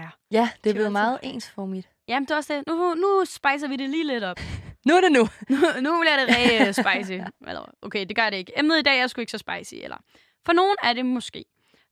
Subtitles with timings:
[0.00, 0.18] plejer.
[0.30, 1.88] Ja, det er blevet meget ensformigt.
[2.08, 2.66] Jamen, det er også det.
[2.66, 4.36] Nu, nu spicer vi det lige lidt op.
[4.86, 5.20] Nu er det nu.
[5.50, 7.12] Nu, nu bliver det rigtig spicy.
[7.48, 8.52] Eller, okay, det gør det ikke.
[8.58, 9.74] Emnet i dag er sgu ikke så spicy.
[9.82, 9.96] Eller.
[10.46, 11.44] For nogen er det måske.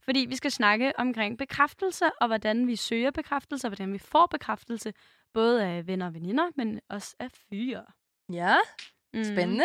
[0.04, 4.26] Fordi vi skal snakke omkring bekræftelse, og hvordan vi søger bekræftelse, og hvordan vi får
[4.26, 4.92] bekræftelse.
[5.34, 7.84] Både af venner og veninder, men også af fyre.
[8.32, 8.56] Ja,
[9.14, 9.24] Mm.
[9.24, 9.64] spændende.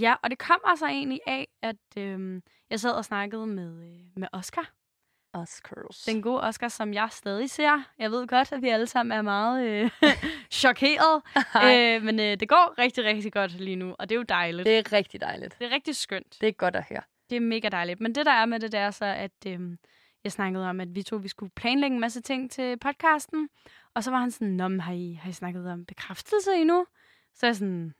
[0.00, 4.00] Ja, og det kom altså egentlig af, at øhm, jeg sad og snakkede med, øh,
[4.16, 4.70] med Oscar.
[5.32, 6.02] Oscars.
[6.06, 7.82] Den gode Oscar, som jeg stadig ser.
[7.98, 9.90] Jeg ved godt, at vi alle sammen er meget øh,
[10.50, 11.22] chokeret.
[11.64, 14.66] øh, men øh, det går rigtig, rigtig godt lige nu, og det er jo dejligt.
[14.66, 15.56] Det, er rigtig dejligt.
[15.58, 16.36] det er rigtig skønt.
[16.40, 17.02] Det er godt at høre.
[17.30, 18.00] Det er mega dejligt.
[18.00, 19.60] Men det, der er med det, det er så, at øh,
[20.24, 23.48] jeg snakkede om, at vi to vi skulle planlægge en masse ting til podcasten.
[23.94, 26.86] Og så var han sådan, Nå, har, I, har I snakket om bekræftelse endnu?
[27.34, 27.94] Så er jeg sådan,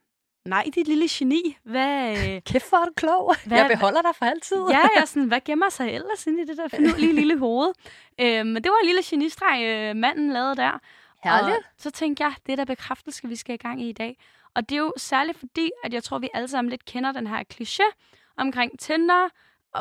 [0.44, 1.56] nej, dit lille geni.
[1.64, 3.34] Hvad, øh, Kæft, hvor er du klog.
[3.46, 4.56] Hvad- jeg beholder dig for altid.
[4.70, 7.72] ja, jeg er sådan, hvad gemmer sig ellers inde i det der finurlige lille hoved?
[8.20, 10.78] Øh, men det var en lille genistreg, øh, manden lavede der.
[11.24, 11.56] Herligt.
[11.56, 14.18] Og så tænkte jeg, det er der bekræftelse, vi skal i gang i i dag.
[14.54, 17.26] Og det er jo særligt fordi, at jeg tror, vi alle sammen lidt kender den
[17.26, 19.28] her kliché omkring Tinder,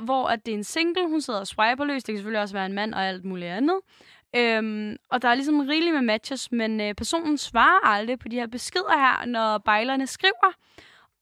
[0.03, 2.03] hvor at det er en single, hun sidder og swiper løs.
[2.03, 3.75] Det kan selvfølgelig også være en mand og alt muligt andet.
[4.35, 8.35] Øhm, og der er ligesom rigeligt med matches, men øh, personen svarer aldrig på de
[8.35, 10.53] her beskeder her, når bejlerne skriver.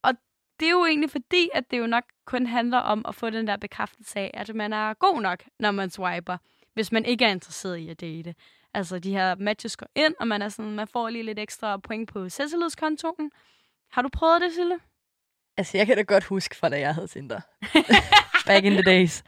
[0.02, 0.14] Og
[0.60, 3.48] det er jo egentlig fordi, at det jo nok kun handler om at få den
[3.48, 6.38] der bekræftelse af, at man er god nok, når man swiper,
[6.74, 8.36] hvis man ikke er interesseret i at date.
[8.74, 11.78] Altså, de her matches går ind, og man, er sådan, man får lige lidt ekstra
[11.78, 13.32] point på selvtillidskontoen.
[13.92, 14.80] Har du prøvet det, Sille?
[15.58, 17.42] Altså, jeg kan da godt huske fra, da jeg havde Tinder.
[18.48, 19.24] Back in the days.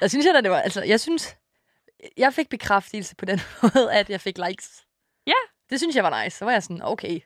[0.00, 0.60] Jeg synes, jeg, da, det var...
[0.60, 1.36] Altså, jeg synes...
[2.16, 4.84] Jeg fik bekræftelse på den måde, at jeg fik likes.
[5.26, 5.40] Ja.
[5.70, 6.38] Det synes jeg var nice.
[6.38, 7.20] Så var jeg sådan, okay.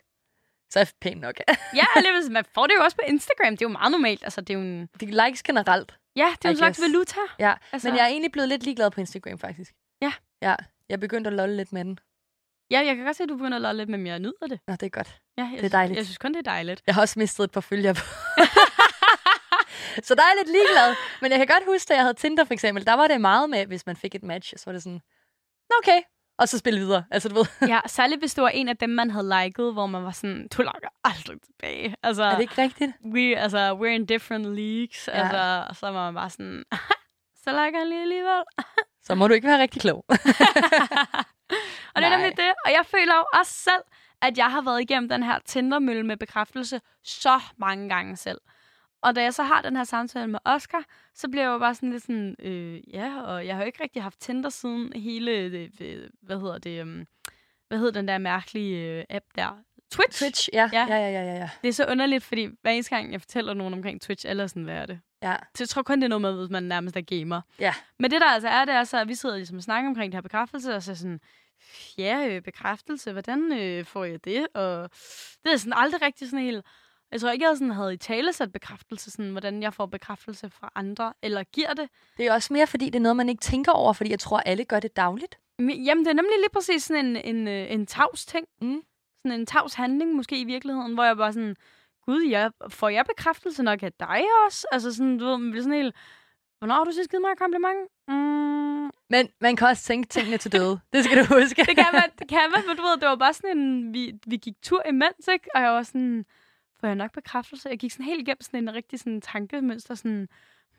[0.69, 1.35] Så er jeg pæn nok.
[1.79, 3.51] Ja, alligevel, man får det jo også på Instagram.
[3.57, 4.23] Det er jo meget normalt.
[4.23, 5.97] Altså, det er jo en, Det likes generelt.
[6.15, 7.19] ja, det er jo en slags valuta.
[7.39, 9.73] Ja, Altså, men jeg er egentlig blevet lidt ligeglad på Instagram, faktisk.
[10.01, 10.13] Ja.
[10.41, 10.55] Ja,
[10.89, 11.99] jeg begyndte at lolle lidt med den.
[12.71, 14.59] ja, jeg kan godt se, at du begynder at lade lidt, men jeg nyder det.
[14.67, 15.21] Nå, det er godt.
[15.37, 15.97] Ja, jeg Det er synes- dejligt.
[15.97, 16.81] Jeg synes kun, det er dejligt.
[16.87, 18.01] Jeg har også mistet et par følger på.
[20.03, 20.95] så der er jeg lidt ligeglad.
[21.21, 23.49] Men jeg kan godt huske, da jeg havde Tinder for eksempel, der var det meget
[23.49, 25.01] med, hvis man fik et match, så var det sådan,
[25.69, 26.01] "Nå, okay.
[26.37, 27.03] Og så spille videre.
[27.11, 27.45] Altså, du ved.
[27.67, 30.47] Ja, særligt hvis det var en af dem, man havde liket, hvor man var sådan,
[30.57, 31.95] du logger aldrig tilbage.
[32.03, 32.91] Altså, Er det ikke rigtigt?
[33.05, 35.07] we, altså, we're in different leagues.
[35.07, 35.13] Ja.
[35.23, 36.63] Altså, og så var man bare sådan,
[37.43, 38.41] så liker han lige alligevel.
[39.07, 40.05] Så må du ikke være rigtig klog.
[41.93, 42.53] og det er nemlig det.
[42.65, 43.83] Og jeg føler jo også selv,
[44.21, 48.37] at jeg har været igennem den her Tinder-mølle med bekræftelse så mange gange selv.
[49.01, 50.83] Og da jeg så har den her samtale med Oscar,
[51.15, 53.83] så bliver jeg jo bare sådan lidt sådan, øh, ja, og jeg har jo ikke
[53.83, 57.05] rigtig haft Tinder siden hele, øh, øh, hvad hedder det, um,
[57.67, 59.57] hvad hedder den der mærkelige øh, app der?
[59.91, 60.19] Twitch.
[60.19, 60.69] Twitch, ja.
[60.73, 60.85] Ja.
[60.89, 61.35] Ja, ja, ja, ja.
[61.35, 61.49] ja.
[61.61, 64.63] Det er så underligt, fordi hver eneste gang, jeg fortæller nogen omkring Twitch, eller sådan,
[64.63, 64.99] hvad er det?
[65.23, 65.35] ja.
[65.55, 67.41] Så jeg tror kun, det er noget med, hvis man nærmest er gamer.
[67.59, 67.73] Ja.
[67.99, 70.11] Men det der altså er, det er så, at vi sidder ligesom og snakker omkring
[70.11, 71.19] det her bekræftelse, og så sådan,
[71.97, 74.47] ja, øh, bekræftelse, hvordan øh, får jeg det?
[74.53, 74.89] Og
[75.43, 76.65] det er sådan aldrig rigtig sådan helt...
[77.11, 80.49] Jeg tror ikke, jeg sådan havde i tale sat bekræftelse, sådan, hvordan jeg får bekræftelse
[80.49, 81.89] fra andre, eller giver det.
[82.17, 84.39] Det er også mere, fordi det er noget, man ikke tænker over, fordi jeg tror,
[84.39, 85.39] alle gør det dagligt.
[85.59, 88.45] Men, Jamen, det er nemlig lige præcis sådan en, en, øh, en tavs ting.
[88.61, 88.81] Mm.
[89.25, 91.55] Sådan en tavs handling måske i virkeligheden, hvor jeg bare sådan,
[92.05, 94.67] gud, jeg, får jeg bekræftelse nok af dig også?
[94.71, 95.95] Altså sådan, du ved, man bliver sådan helt,
[96.59, 97.79] hvornår har du sidst givet mig et kompliment?
[98.07, 100.79] Mm, Men man kan også tænke tingene til døde.
[100.93, 101.63] Det skal du huske.
[101.65, 104.13] det kan man, det kan man, men du ved, det var bare sådan en, vi,
[104.27, 105.49] vi gik tur imens, ikke?
[105.55, 106.25] Og jeg var sådan,
[106.81, 107.69] får jeg nok bekræftelse?
[107.69, 110.27] Jeg gik sådan helt igennem sådan en rigtig sådan tankemønster, sådan,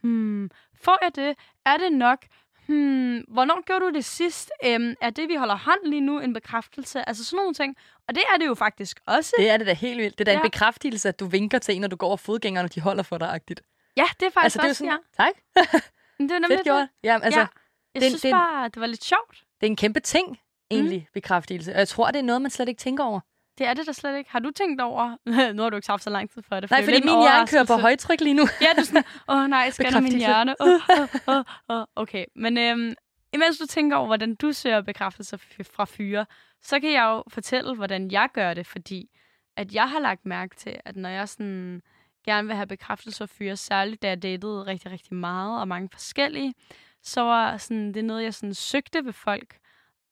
[0.01, 1.37] hmm, får jeg det?
[1.67, 2.19] Er det nok?
[2.67, 4.51] Hmm, hvornår gjorde du det sidst?
[4.65, 7.09] Øhm, er det, vi holder hånd lige nu, en bekræftelse?
[7.09, 7.77] Altså sådan nogle ting.
[8.09, 9.35] Og det er det jo faktisk også.
[9.39, 10.19] Det er det da helt vildt.
[10.19, 10.37] Det er da Ja.
[10.45, 13.03] en bekræftelse, at du vinker til en, når du går over fodgængerne, og de holder
[13.03, 13.61] for dig-agtigt.
[13.97, 15.25] Ja, det er faktisk Altså, det er også, sådan, ja.
[15.25, 15.35] tak.
[16.19, 16.89] Men det var nemlig Fedt gjort.
[17.05, 17.47] Ja, altså, Ja.
[17.95, 19.45] Jeg det- synes det- bare, det var lidt sjovt.
[19.61, 20.39] det er en kæmpe ting,
[20.71, 21.07] egentlig, mm.
[21.15, 21.73] bekræftelse.
[21.73, 23.21] Og jeg tror, det er noget, man slet ikke tænker over.
[23.59, 24.31] Det er det da slet ikke.
[24.31, 25.17] Har du tænkt over...
[25.55, 26.71] nu har du ikke haft så lang tid for det.
[26.71, 28.43] Nej, det er jo fordi min hjerne kører på højtryk lige nu.
[28.61, 30.55] Ja, du sådan, åh oh, nej, scanner min hjerne.
[30.61, 30.69] Oh,
[30.99, 31.85] oh, oh, oh.
[31.97, 32.95] Okay, men øhm,
[33.33, 35.39] imens du tænker over, hvordan du søger bekræftelse
[35.73, 36.27] fra fyre,
[36.63, 39.11] så kan jeg jo fortælle, hvordan jeg gør det, fordi
[39.57, 41.83] at jeg har lagt mærke til, at når jeg sådan
[42.25, 45.89] gerne vil have bekræftelse fra fyre, særligt da jeg datede rigtig, rigtig meget og mange
[45.93, 46.55] forskellige,
[47.03, 49.59] så var sådan, det noget, jeg sådan søgte ved folk,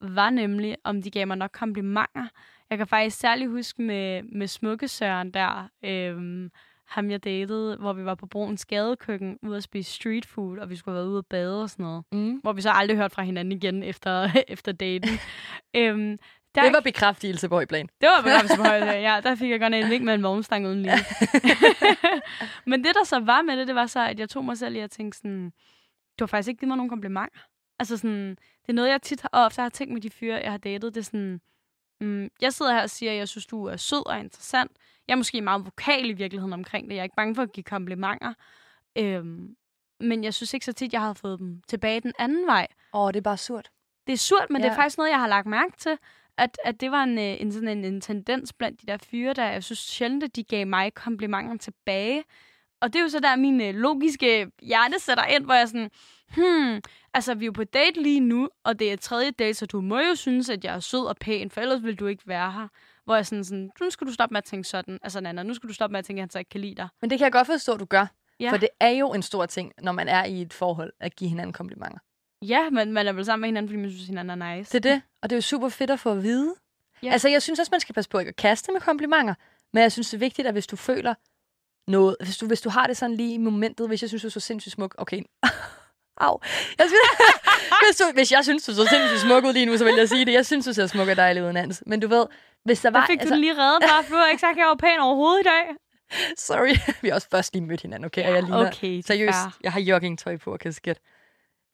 [0.00, 2.26] var nemlig, om de gav mig nok komplimenter.
[2.70, 6.50] Jeg kan faktisk særligt huske med, med smukke Søren der, øhm,
[6.87, 10.70] ham jeg datede, hvor vi var på Bruns Gadekøkken ude at spise street food, og
[10.70, 12.05] vi skulle have været ude at bade og sådan noget.
[12.12, 12.37] Mm.
[12.37, 15.11] Hvor vi så aldrig hørte fra hinanden igen efter, efter daten.
[15.76, 16.19] øhm,
[16.55, 17.87] der, Det var bekræftelse på højplan.
[18.00, 18.87] det var bekræftelse på højde.
[18.87, 20.93] Ja, der fik jeg godt en vink med en vognstang uden lige.
[22.67, 24.76] Men det, der så var med det, det var så, at jeg tog mig selv
[24.76, 25.52] i at tænke sådan,
[26.19, 27.40] du har faktisk ikke givet mig nogen komplimenter.
[27.78, 30.40] Altså sådan, det er noget, jeg tit har, og ofte har tænkt med de fyre,
[30.44, 30.94] jeg har datet.
[30.94, 31.40] Det er sådan,
[32.00, 34.73] mm, jeg sidder her og siger, at jeg synes, du er sød og interessant.
[35.08, 36.94] Jeg er måske meget vokal i virkeligheden omkring det.
[36.94, 38.35] Jeg er ikke bange for at give komplimenter.
[38.99, 39.56] Øhm,
[40.00, 42.67] men jeg synes ikke så tit, jeg har fået dem tilbage den anden vej.
[42.94, 43.70] Åh, det er bare surt.
[44.06, 44.67] Det er surt, men ja.
[44.67, 45.99] det er faktisk noget, jeg har lagt mærke til.
[46.37, 49.32] At, at det var en, øh, en, sådan en, en tendens blandt de der fyre,
[49.32, 52.25] der jeg synes sjældent, at de gav mig komplimenter tilbage.
[52.81, 55.91] Og det er jo så der, min øh, logiske hjerte sætter ind, hvor jeg sådan,
[56.35, 56.81] hmm,
[57.15, 59.81] altså vi er jo på date lige nu, og det er tredje date, så du
[59.81, 62.53] må jo synes, at jeg er sød og pæn, for ellers vil du ikke være
[62.53, 62.69] her.
[63.05, 65.55] Hvor jeg sådan, sådan nu skal du stoppe med at tænke sådan, altså Nana, nu
[65.55, 66.88] skal du stoppe med at tænke, at han så ikke kan lide dig.
[67.00, 68.06] Men det kan jeg godt forstå, at du gør.
[68.41, 68.53] Ja.
[68.53, 71.29] For det er jo en stor ting, når man er i et forhold, at give
[71.31, 71.99] hinanden komplimenter.
[72.43, 74.73] Ja, men man er vel sammen med hinanden, fordi man synes, hinanden er nice.
[74.79, 76.55] Det er det, og det er jo super fedt at få at vide.
[77.03, 77.12] Ja.
[77.12, 79.35] Altså, jeg synes også, man skal passe på ikke at kaste med komplimenter,
[79.73, 81.15] men jeg synes, det er vigtigt, at hvis du føler
[81.90, 84.28] noget, hvis du, hvis du har det sådan lige i momentet, hvis jeg synes, du
[84.28, 85.22] er så sindssygt smuk, okay,
[86.26, 86.40] au.
[86.78, 87.02] Jeg synes,
[87.87, 90.08] hvis, du, hvis jeg synes, du så sindssygt smuk ud lige nu, så vil jeg
[90.08, 90.32] sige det.
[90.32, 91.82] Jeg synes, du ser smuk og dejlig ud, Nans.
[91.87, 92.26] Men du ved,
[92.64, 93.06] hvis der Der var...
[93.06, 93.28] fik altså...
[93.28, 95.64] du den lige reddet bare, har ikke sagt, jeg var pæn overhovedet i dag.
[96.48, 98.26] Sorry, vi har også først lige mødt hinanden, okay?
[98.26, 99.58] Og jeg ligner, okay, er seriøst, fair.
[99.62, 100.98] jeg har joggingtøj på og kasket.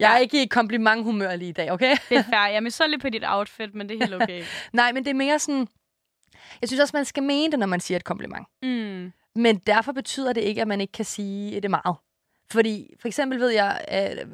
[0.00, 1.96] Jeg er ikke i komplimenthumør lige i dag, okay?
[2.08, 2.46] Det er fair.
[2.46, 4.44] Jeg er misundelig på dit outfit, men det er helt okay.
[4.72, 5.68] Nej, men det er mere sådan...
[6.60, 8.46] Jeg synes også, man skal mene det, når man siger et kompliment.
[8.62, 9.12] Mm.
[9.36, 11.96] Men derfor betyder det ikke, at man ikke kan sige det meget.
[12.50, 13.84] Fordi for eksempel ved jeg,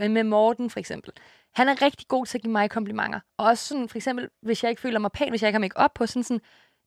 [0.01, 1.13] øh, med Morten for eksempel,
[1.55, 3.21] han er rigtig god til at give mig komplimenter.
[3.39, 5.61] Og også sådan, for eksempel, hvis jeg ikke føler mig pæn, hvis jeg ikke har
[5.61, 6.41] make op på, sådan sådan,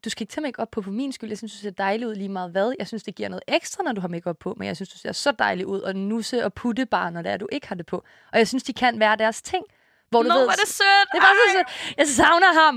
[0.06, 1.30] du skal ikke tage make op på for min skyld.
[1.30, 2.74] Jeg synes, du ser dejlig ud lige meget hvad.
[2.80, 4.90] Jeg synes, det giver noget ekstra, når du har make op på, men jeg synes,
[4.90, 7.68] du ser så dejlig ud, og nusse og putte bare, når det er, du ikke
[7.68, 8.04] har det på.
[8.32, 9.66] Og jeg synes, de kan være deres ting.
[10.10, 11.08] Hvor du Nå, ved, er det sødt.
[11.14, 11.98] det bare så sødt.
[11.98, 12.76] Jeg savner ham.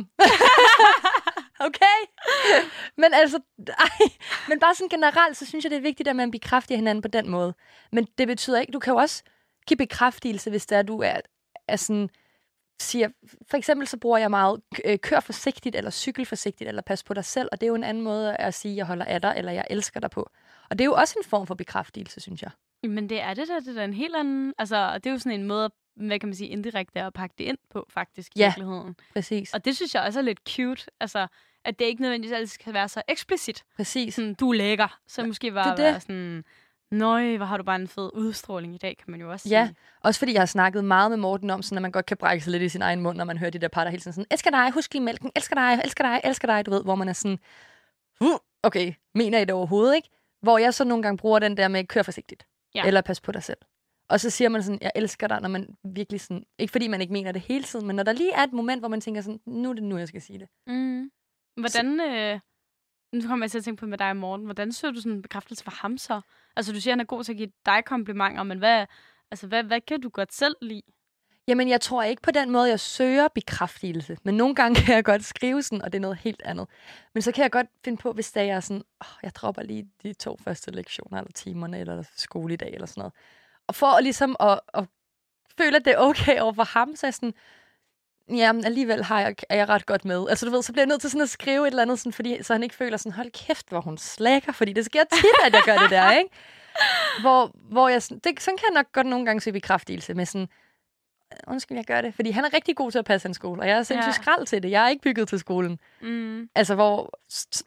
[1.67, 1.99] okay?
[2.97, 4.09] Men altså, ej,
[4.49, 7.09] men bare sådan generelt, så synes jeg, det er vigtigt, at man bekræfter hinanden på
[7.09, 7.55] den måde.
[7.93, 9.23] Men det betyder ikke, du kan jo også
[9.67, 11.21] give bekræftelse, hvis det er, du er,
[11.69, 12.09] er sådan,
[12.81, 13.09] siger,
[13.51, 17.15] for eksempel så bruger jeg meget, øh, kør forsigtigt, eller cykel forsigtigt, eller pas på
[17.15, 19.35] dig selv, og det er jo en anden måde at sige, jeg holder af dig,
[19.37, 20.31] eller jeg elsker dig på.
[20.71, 22.51] Og det er jo også en form for bekræftelse, synes jeg.
[22.83, 24.55] Men det er det der, det er en helt anden...
[24.59, 25.71] Altså, det er jo sådan en måde,
[26.07, 28.47] hvad kan man sige, indirekte at pakke det ind på, faktisk, i Ja.
[28.47, 28.97] virkeligheden.
[29.13, 29.55] Præcis.
[29.55, 30.85] Og det synes jeg også er lidt cute.
[31.01, 31.27] Altså,
[31.65, 33.65] at det ikke nødvendigvis altid skal være så eksplicit.
[33.77, 34.15] Præcis.
[34.15, 34.99] Sådan, du er lækker.
[35.09, 35.85] Så måske bare det det.
[35.85, 36.45] være sådan...
[36.91, 39.67] Nøj, hvor har du bare en fed udstråling i dag, kan man jo også Ja,
[39.67, 39.77] sige.
[40.01, 42.45] også fordi jeg har snakket meget med Morten om, sådan, at man godt kan brække
[42.45, 44.13] sig lidt i sin egen mund, når man hører de der par, der hele tiden
[44.13, 46.95] sådan, elsker dig, husk lige mælken, elsker dig, elsker dig, elsker dig, du ved, hvor
[46.95, 47.39] man er sådan,
[48.21, 50.09] uh, okay, mener I det overhovedet, ikke?
[50.43, 52.87] Hvor jeg så nogle gange bruger den der med, kør forsigtigt, Ja.
[52.87, 53.59] eller pas på dig selv.
[54.09, 57.01] Og så siger man sådan, jeg elsker dig, når man virkelig sådan, ikke fordi man
[57.01, 59.21] ikke mener det hele tiden, men når der lige er et moment, hvor man tænker
[59.21, 60.49] sådan, nu er det nu, jeg skal sige det.
[60.67, 61.11] Mm.
[61.57, 62.01] Hvordan...
[62.01, 62.41] Øh,
[63.13, 64.47] nu kommer jeg til at tænke på med dig og Morten.
[64.47, 66.21] Hvordan søger du sådan en bekræftelse for ham så?
[66.57, 68.87] Altså, du siger, han er god til at give dig komplimenter, men hvad,
[69.31, 70.83] altså, hvad, hvad kan du godt selv lide?
[71.49, 74.17] Jamen, jeg tror ikke på den måde, jeg søger bekræftelse.
[74.25, 76.69] Men nogle gange kan jeg godt skrive sådan, og det er noget helt andet.
[77.15, 79.63] Men så kan jeg godt finde på, hvis det er jeg sådan, oh, jeg dropper
[79.63, 83.13] lige de to første lektioner, eller timerne, eller skoledag, eller sådan noget.
[83.73, 84.85] For at ligesom at, at
[85.59, 87.35] føle, at det er okay over for ham, så er jeg sådan,
[88.29, 90.27] jamen alligevel har jeg, er jeg ret godt med.
[90.29, 92.13] Altså du ved, så bliver jeg nødt til sådan at skrive et eller andet, sådan,
[92.13, 95.47] fordi, så han ikke føler sådan, hold kæft, hvor hun slækker, fordi det sker tit,
[95.47, 96.31] at jeg gør det der, ikke?
[97.21, 100.27] Hvor, hvor jeg sådan, det, sådan kan jeg nok godt nogle gange søge bekræftelse med
[100.27, 100.49] sådan,
[101.47, 102.15] undskyld, jeg gør det.
[102.15, 104.23] Fordi han er rigtig god til at passe hans skole, og jeg er sindssygt Ja.
[104.23, 104.71] skrald til det.
[104.71, 105.79] Jeg er ikke bygget til skolen.
[106.01, 106.49] Mm.
[106.55, 107.19] Altså, hvor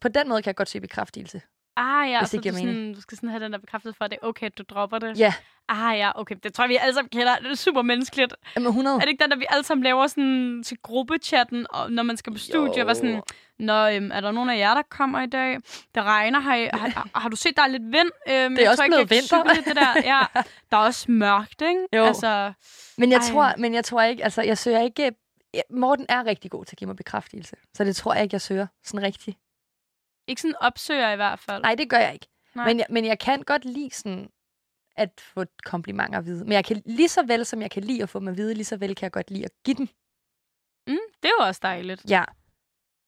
[0.01, 1.41] på den måde kan jeg godt søge bekræftelse.
[1.77, 2.75] Ah ja, Hvis så det du, mening.
[2.75, 4.63] sådan, du skal sådan have den der bekræftelse for, at det er okay, at du
[4.69, 5.19] dropper det.
[5.19, 5.33] Ja,
[5.69, 6.35] Ah ja, okay.
[6.43, 7.35] Det tror jeg, vi alle sammen kender.
[7.35, 8.33] Det er super menneskeligt.
[8.55, 8.95] jamen 100.
[8.95, 12.17] Er det ikke den, der vi alle sammen laver sådan til gruppechatten, og når man
[12.17, 13.21] skal på studie, var sådan,
[13.59, 15.57] Nå, øhm, er der nogen af jer, der kommer i dag?
[15.95, 16.39] Det regner.
[16.39, 18.09] Har, I, har, har du set, der er lidt vind?
[18.29, 19.63] Øhm, Det er jeg også tror ikke, blevet vinter.
[19.69, 20.01] det der.
[20.03, 21.87] Ja, der er også mørkt, ikke?
[21.95, 22.03] Jo.
[22.03, 22.53] Altså,
[22.97, 23.27] Men jeg, Ej.
[23.31, 25.11] tror, men jeg tror ikke, altså jeg søger ikke...
[25.69, 27.55] Morten er rigtig god til at give mig bekræftelse.
[27.73, 29.37] Så det tror jeg ikke, jeg søger sådan rigtigt.
[30.27, 31.61] Ikke sådan opsøger i hvert fald.
[31.61, 32.27] Nej, det gør jeg ikke.
[32.55, 32.65] Nej.
[32.65, 34.29] Men jeg, men jeg kan godt lide sådan
[34.95, 36.43] at få komplimenter at vide.
[36.43, 38.53] Men jeg kan lige så vel, som jeg kan lide at få dem at vide,
[38.53, 39.87] lige så vel kan jeg godt lide at give dem.
[40.87, 42.01] Mm, det er jo også dejligt.
[42.09, 42.23] Ja,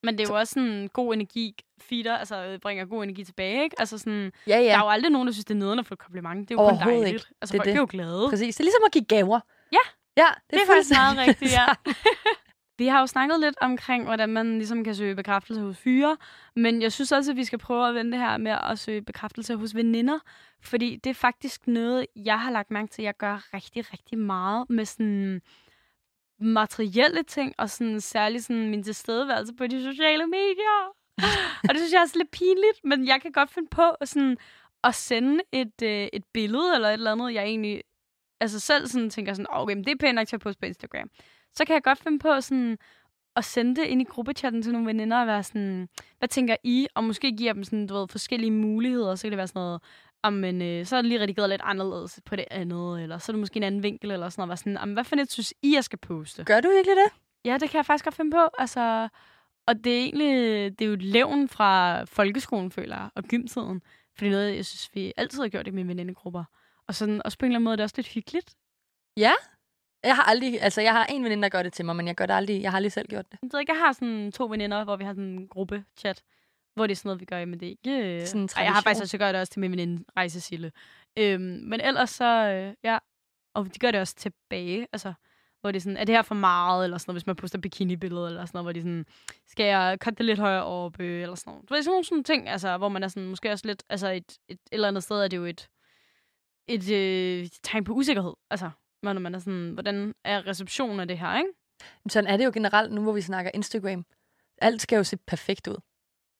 [0.03, 3.63] Men det er jo også sådan god energi feeder, altså øh, bringer god energi tilbage,
[3.63, 3.75] ikke?
[3.79, 4.63] Altså sådan, ja, ja.
[4.65, 6.49] der er jo aldrig nogen, der synes, det er nederen at få et kompliment.
[6.49, 7.07] Det er jo kun dejligt.
[7.07, 7.25] ikke.
[7.41, 7.73] Altså, Det folk det.
[7.73, 8.29] er jo glade.
[8.29, 8.55] Præcis.
[8.55, 9.39] Det er ligesom at give gaver.
[9.71, 9.77] Ja.
[10.17, 11.65] Ja, det, Det er faktisk meget rigtigt, ja.
[12.77, 16.17] Vi har jo snakket lidt omkring, hvordan man ligesom kan søge bekræftelse hos fyre,
[16.55, 19.01] men jeg synes også, at vi skal prøve at vende det her med at søge
[19.01, 20.19] bekræftelse hos veninder,
[20.61, 24.17] fordi det er faktisk noget, jeg har lagt mærke til, at jeg gør rigtig, rigtig
[24.17, 25.41] meget med sådan
[26.39, 30.93] materielle ting, og sådan særligt sådan min tilstedeværelse på de sociale medier.
[31.67, 34.37] og det synes jeg er også lidt pinligt, men jeg kan godt finde på sådan
[34.83, 37.83] at sende et, øh, et billede eller et eller andet, jeg egentlig
[38.39, 40.65] altså selv sådan tænker sådan, okay, men det er pænt nok til at poste på
[40.65, 41.09] Instagram,
[41.55, 42.77] så kan jeg godt finde på sådan
[43.35, 46.87] at sende det ind i gruppechatten til nogle veninder og være sådan, hvad tænker I?
[46.95, 49.81] Og måske giver dem sådan, du ved, forskellige muligheder, så kan det være sådan noget,
[50.23, 53.31] om men, øh, så er det lige redigeret lidt anderledes på det andet, eller så
[53.31, 54.49] er det måske en anden vinkel, eller sådan noget.
[54.49, 56.43] Var sådan, om, hvad for net synes I, jeg skal poste?
[56.43, 57.19] Gør du virkelig det?
[57.45, 58.47] Ja, det kan jeg faktisk godt finde på.
[58.57, 59.09] Altså,
[59.67, 60.29] og det er egentlig
[60.79, 63.81] det er jo levn fra folkeskolen, føler jeg, og gymtiden.
[64.15, 66.43] For det er noget, jeg synes, vi altid har gjort det med venindegrupper.
[66.87, 68.55] Og sådan, også på en eller anden måde, det er også lidt hyggeligt.
[69.17, 69.31] Ja.
[70.03, 72.15] Jeg har aldrig, altså jeg har en veninde, der gør det til mig, men jeg
[72.15, 73.39] gør det aldrig, jeg har aldrig selv gjort det.
[73.41, 76.23] Jeg, ved ikke, jeg har sådan to veninder, hvor vi har sådan en gruppe-chat,
[76.75, 78.21] hvor det er sådan noget, vi gør, men det er ikke...
[78.21, 80.41] øh, Sådan en Ej, jeg har faktisk også gør det også til min veninde Rejse
[80.41, 80.71] Sille.
[81.17, 82.97] Øhm, men ellers så, øh, ja,
[83.53, 85.13] og de gør det også tilbage, altså,
[85.61, 87.59] hvor det er sådan, er det her for meget, eller sådan noget, hvis man poster
[87.59, 89.05] bikini-billeder, eller sådan noget, hvor de sådan,
[89.47, 91.69] skal jeg cutte det lidt højere op, øh, eller sådan noget.
[91.69, 94.07] Du ved, sådan nogle sådan ting, altså, hvor man er sådan, måske også lidt, altså,
[94.09, 95.69] et, et, et eller andet sted er det jo et,
[96.67, 98.69] et øh, tegn på usikkerhed, altså,
[99.03, 101.49] når man er sådan, hvordan er receptionen af det her, ikke?
[102.09, 104.05] Sådan er det jo generelt nu, hvor vi snakker Instagram.
[104.61, 105.75] Alt skal jo se perfekt ud.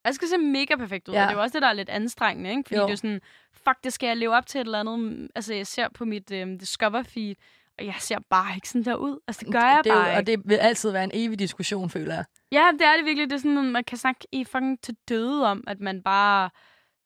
[0.06, 1.22] Jeg skal se mega perfekt ud, ja.
[1.22, 2.64] Og det er jo også det, der er lidt anstrengende, ikke?
[2.68, 2.86] Fordi Jo.
[2.86, 3.22] det er sådan,
[3.54, 5.30] fuck, det skal jeg leve op til et eller andet.
[5.36, 7.36] Altså, jeg ser på mit øhm, Discover feed,
[7.80, 9.20] og jeg ser bare ikke sådan der ud.
[9.28, 10.18] Altså, det gør jeg det bare jo, ikke.
[10.18, 12.26] Og det vil altid være en evig diskussion, føler jeg.
[12.52, 13.30] Ja, det er det virkelig.
[13.30, 16.50] Det er sådan, man kan snakke i fucking til døde om, at man bare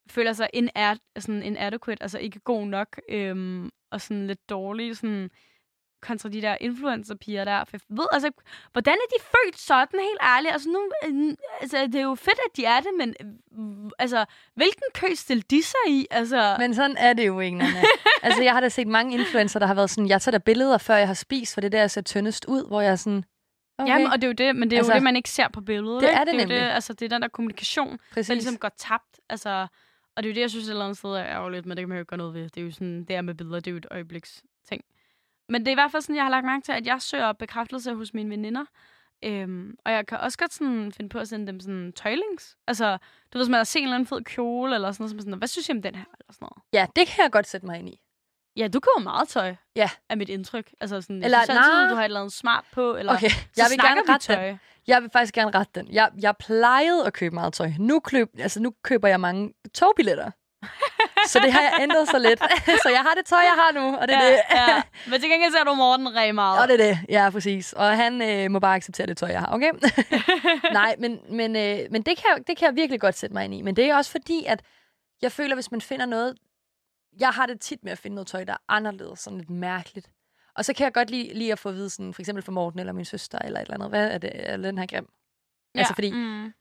[0.09, 5.29] føler sig inad, sådan inadequate, altså ikke god nok, øhm, og sådan lidt dårlig, sådan
[6.01, 7.63] kontra de der influencer-piger der.
[7.65, 8.31] For jeg ved, altså,
[8.71, 10.53] hvordan er de født sådan, helt ærligt?
[10.53, 14.25] Altså, nu, øh, altså, det er jo fedt, at de er det, men øh, altså,
[14.55, 16.07] hvilken kø stiller de sig i?
[16.11, 17.63] Altså, Men sådan er det jo ikke,
[18.23, 20.77] altså, jeg har da set mange influencer, der har været sådan, jeg tager da billeder,
[20.77, 22.95] før jeg har spist, for det er der, jeg ser tyndest ud, hvor jeg er
[22.95, 23.23] sådan,
[23.77, 25.29] okay, Jamen, og det er jo det, men det er altså, jo det, man ikke
[25.29, 26.01] ser på billedet.
[26.01, 26.19] det ikke?
[26.19, 26.61] er det det, er nemlig.
[26.61, 28.27] det, altså, det er den der kommunikation, præcis.
[28.27, 29.19] der ligesom går tabt.
[29.29, 29.67] Altså,
[30.17, 31.81] og det er jo det, jeg synes et eller andet sted er ærgerligt, men det
[31.81, 32.49] kan man jo ikke gøre noget ved.
[32.49, 34.83] Det er jo sådan, det er med billeder, det er jo et øjebliks ting.
[35.49, 37.33] Men det er i hvert fald sådan, jeg har lagt mærke til, at jeg søger
[37.33, 38.65] bekræftelse hos mine veninder.
[39.23, 42.57] Øhm, og jeg kan også godt sådan finde på at sende dem sådan tøjlings.
[42.67, 42.97] Altså,
[43.33, 45.17] du ved, hvis man har set en eller anden fed kjole, eller sådan noget, som
[45.17, 46.05] er sådan, hvad synes I om den her?
[46.19, 46.63] Eller sådan noget.
[46.73, 47.99] Ja, det kan jeg godt sætte mig ind i.
[48.55, 49.55] Ja, du køber meget tøj.
[49.75, 49.89] Ja.
[50.09, 50.71] Af mit indtryk.
[50.81, 53.29] Altså sådan, Eller, jeg synes altid, du har et eller andet smart på, eller Okay,
[53.29, 54.59] så jeg vil snakker gerne vi rette den.
[54.87, 55.87] Jeg vil faktisk gerne rette den.
[55.91, 57.71] Jeg, jeg plejede at købe meget tøj.
[57.79, 60.31] Nu, køb, altså, nu køber jeg mange togbilletter.
[61.31, 62.39] så det har jeg ændret så lidt.
[62.83, 64.39] så jeg har det tøj, jeg har nu, og det er ja, det.
[64.51, 64.81] ja.
[65.11, 66.61] Men til gengæld ser du Morten rigtig meget.
[66.61, 67.73] Og det er det, ja, præcis.
[67.73, 69.71] Og han øh, må bare acceptere det tøj, jeg har, okay?
[70.73, 73.53] Nej, men, men, øh, men det, kan det kan jeg virkelig godt sætte mig ind
[73.53, 73.61] i.
[73.61, 74.61] Men det er også fordi, at
[75.21, 76.35] jeg føler, hvis man finder noget...
[77.19, 80.09] Jeg har det tit med at finde noget tøj, der er anderledes, sådan lidt mærkeligt.
[80.57, 82.51] Og så kan jeg godt lide, lide at få at vide, sådan, for eksempel fra
[82.51, 85.09] Morten eller min søster, eller et eller andet, hvad er det, er den her grim?
[85.75, 85.79] ja.
[85.79, 86.53] Altså, fordi Mm.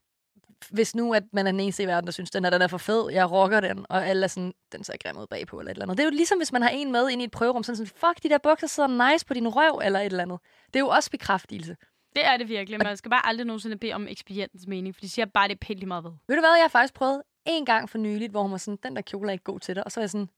[0.69, 2.67] hvis nu, at man er den eneste i verden, der synes, den er, den er
[2.67, 5.71] for fed, jeg rocker den, og alle er sådan, den ser grim ud bagpå, eller
[5.71, 5.97] et eller andet.
[5.97, 7.87] Det er jo ligesom, hvis man har en med ind i et prøverum, sådan sådan,
[7.95, 10.39] fuck, de der bukser sidder nice på din røv, eller et eller andet.
[10.67, 11.75] Det er jo også bekræftelse.
[12.15, 12.79] Det er det virkelig.
[12.83, 15.65] Man skal bare aldrig nogensinde bede om ekspedientens mening, for de siger bare, det er
[15.65, 16.11] pænt lige meget ved.
[16.27, 18.77] Ved du hvad, jeg har faktisk prøvet en gang for nyligt, hvor hun var sådan,
[18.83, 19.83] den der kjole er ikke god til dig.
[19.85, 20.29] Og så er jeg sådan,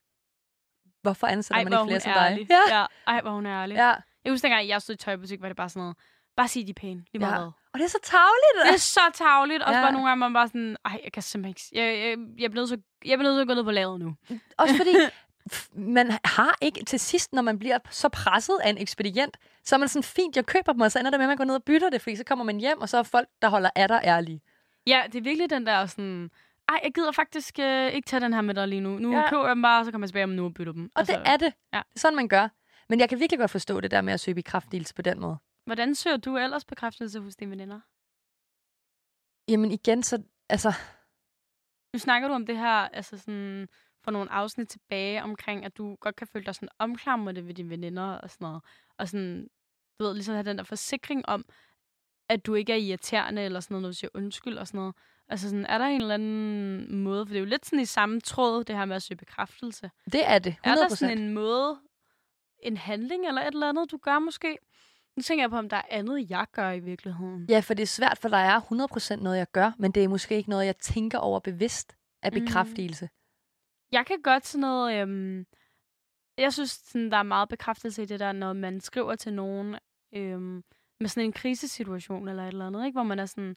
[1.01, 2.31] hvorfor ansætter Ej, man ikke flere som dig?
[2.31, 2.47] ærlig.
[2.49, 2.79] Ja.
[2.79, 2.85] ja.
[3.07, 3.75] Ej, hvor hun er ærlig.
[3.75, 3.93] ja.
[4.25, 5.97] Jeg husker dengang, jeg stod i tøjbutik, var det bare sådan noget,
[6.37, 7.49] bare sig, de pæne, lige meget Ja.
[7.73, 8.65] Og det er så tavligt.
[8.67, 9.63] Det er så tavligt.
[9.63, 9.83] Også Ja.
[9.83, 12.61] bare nogle gange, man bare sådan, ej, jeg kan simpelthen ikke, jeg, jeg, jeg, bliver
[12.61, 14.15] nødt til, jeg bliver nødt til at gå ned på lavet nu.
[14.57, 14.93] Også fordi,
[15.97, 19.77] man har ikke til sidst, når man bliver så presset af en ekspedient, så er
[19.79, 21.55] man sådan, fint, jeg køber dem, og så ender det med, at man går ned
[21.55, 23.87] og bytter det, fordi så kommer man hjem, og så er folk, der holder af
[23.87, 24.41] dig, ærlige.
[24.87, 26.29] Ja, det er virkelig den der sådan,
[26.69, 28.99] ej, jeg gider faktisk øh, ikke tage den her med dig lige nu.
[28.99, 29.17] Nu Ja.
[29.17, 29.29] ja.
[29.29, 30.91] køber jeg dem bare, og så kommer jeg tilbage om nu og bytter dem.
[30.95, 31.53] Og det er det.
[31.73, 31.77] ja.
[31.77, 32.47] Det er sådan, man gør.
[32.89, 35.37] Men jeg kan virkelig godt forstå det der med at søge bekræftelse på den måde.
[35.65, 37.79] Hvordan søger du ellers bekræftelse hos dine veninder?
[39.51, 40.23] Jamen igen, så...
[40.49, 40.73] Altså,
[41.93, 43.67] Nu snakker du om det her, altså sådan
[44.03, 47.53] for nogle afsnit tilbage omkring, at du godt kan føle dig sådan omklamret det ved
[47.53, 48.63] dine veninder og sådan noget.
[48.97, 49.47] Og sådan,
[49.99, 51.45] du ved, ligesom have den der forsikring om,
[52.29, 54.95] at du ikke er irriterende eller sådan noget, når du siger undskyld og sådan noget.
[55.29, 57.85] Altså sådan, er der en eller anden måde, for det er jo lidt sådan i
[57.85, 59.91] samme tråd, det her med at søge bekræftelse.
[60.13, 60.55] det er det.
[60.67, 60.69] 100%.
[60.69, 61.79] Er der sådan en måde,
[62.59, 64.57] en handling eller et eller andet, du gør måske?
[65.15, 67.45] Nu tænker jeg på, om der er andet, jeg gør i virkeligheden.
[67.49, 68.59] Ja, for det er svært, for der er
[69.19, 72.31] 100% noget, jeg gør, men det er måske ikke noget, jeg tænker over bevidst af
[72.31, 72.39] Mm.
[72.39, 73.09] bekræftelse.
[73.91, 75.01] Jeg kan godt sådan noget...
[75.01, 75.45] Øhm,
[76.37, 79.75] jeg synes, sådan, der er meget bekræftelse i det der, når man skriver til nogen
[80.13, 80.63] øhm,
[80.99, 82.95] med sådan en krisesituation eller et eller andet, ikke?
[82.95, 83.55] hvor man er sådan,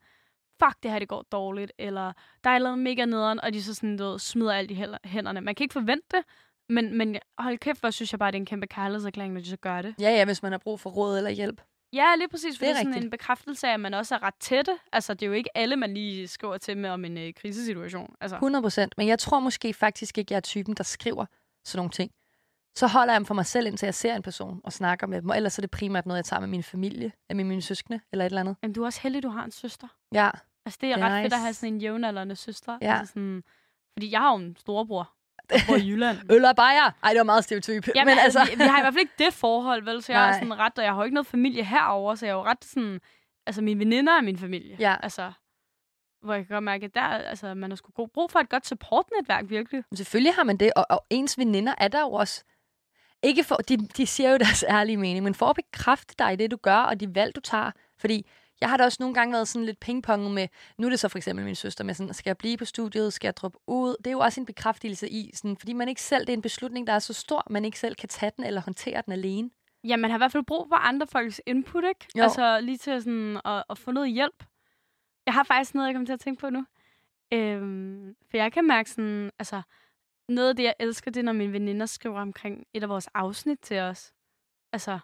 [0.64, 2.12] fuck, det her det går dårligt, eller
[2.44, 4.70] der er et eller andet mega nederen, og de så sådan, du ved, smider alt
[4.70, 5.40] i hænderne.
[5.40, 6.24] Man kan ikke forvente det,
[6.68, 9.46] men, men hold kæft, hvor synes jeg bare, det er en kæmpe kærlighedserklæring, når de
[9.46, 9.94] så gør det.
[10.00, 11.60] Ja, ja, hvis man har brug for råd eller hjælp.
[11.92, 13.04] Ja, lige præcis, for Det er sådan rigtigt.
[13.04, 14.78] en bekræftelse af, at man også er ret tætte.
[14.92, 18.14] Altså, det er jo ikke alle, man lige skriver til med om en øh, krisesituation.
[18.20, 18.36] Altså,
[18.86, 18.88] 100%.
[18.96, 21.26] Men jeg tror måske faktisk ikke, jeg er typen, der skriver
[21.64, 22.10] sådan nogle ting.
[22.76, 25.22] så holder jeg dem for mig selv, indtil jeg ser en person og snakker med
[25.22, 25.30] dem.
[25.30, 28.24] Og ellers er det primært noget, jeg tager med min familie, med mine søskende eller
[28.24, 28.56] et eller andet.
[28.62, 29.88] Jamen, du er også heldig, du har en søster.
[30.14, 30.30] Ja,
[30.66, 31.42] Altså, det er, Det er ret fedt at nice.
[31.44, 32.78] have sådan en jævnaldrende søster.
[32.82, 32.98] Ja.
[32.98, 33.42] Altså sådan,
[33.92, 35.12] fordi jeg har jo en storebror,
[35.50, 36.18] der bor i Jylland.
[36.32, 36.90] øl og bajer.
[37.02, 37.88] Ej, det var meget stereotyp.
[37.94, 40.02] Jamen, Men altså, vi, vi, har i hvert fald ikke det forhold, vel?
[40.02, 40.38] Så jeg er Nej.
[40.38, 42.64] sådan ret, og jeg har jo ikke noget familie herover, så jeg er jo ret
[42.64, 43.00] sådan...
[43.46, 44.76] Altså, mine veninder er min familie.
[44.78, 44.96] Ja.
[45.02, 45.32] Altså,
[46.22, 48.48] hvor jeg kan godt mærke, at der, altså, man har sgu god brug for et
[48.48, 49.84] godt supportnetværk, virkelig.
[49.94, 52.44] selvfølgelig har man det, og, og ens veninder er der jo også.
[53.22, 56.36] Ikke for, de, de siger jo deres ærlige mening, men for at bekræfte dig i
[56.36, 57.70] det, du gør, og de valg, du tager.
[57.98, 58.26] Fordi
[58.62, 61.08] jeg har da også nogle gange været sådan lidt pingponget med, nu er det så
[61.08, 63.96] for eksempel min søster med sådan, skal jeg blive på studiet, skal jeg droppe ud?
[63.98, 66.42] Det er jo også en bekræftelse i, sådan, fordi man ikke selv, det er en
[66.42, 69.50] beslutning, der er så stor, man ikke selv kan tage den eller håndtere den alene.
[69.84, 72.06] Ja, man har i hvert fald brug for andre folks input, ikke?
[72.18, 72.22] Jo.
[72.22, 74.44] Altså, lige til sådan at, at få noget hjælp.
[75.26, 76.64] Jeg har faktisk noget, jeg kommer til at tænke på nu.
[77.32, 79.62] Øhm, for jeg kan mærke sådan, altså,
[80.28, 83.08] noget af det, jeg elsker, det er, når mine veninder skriver omkring et af vores
[83.14, 84.12] afsnit til os.
[84.72, 84.98] Altså,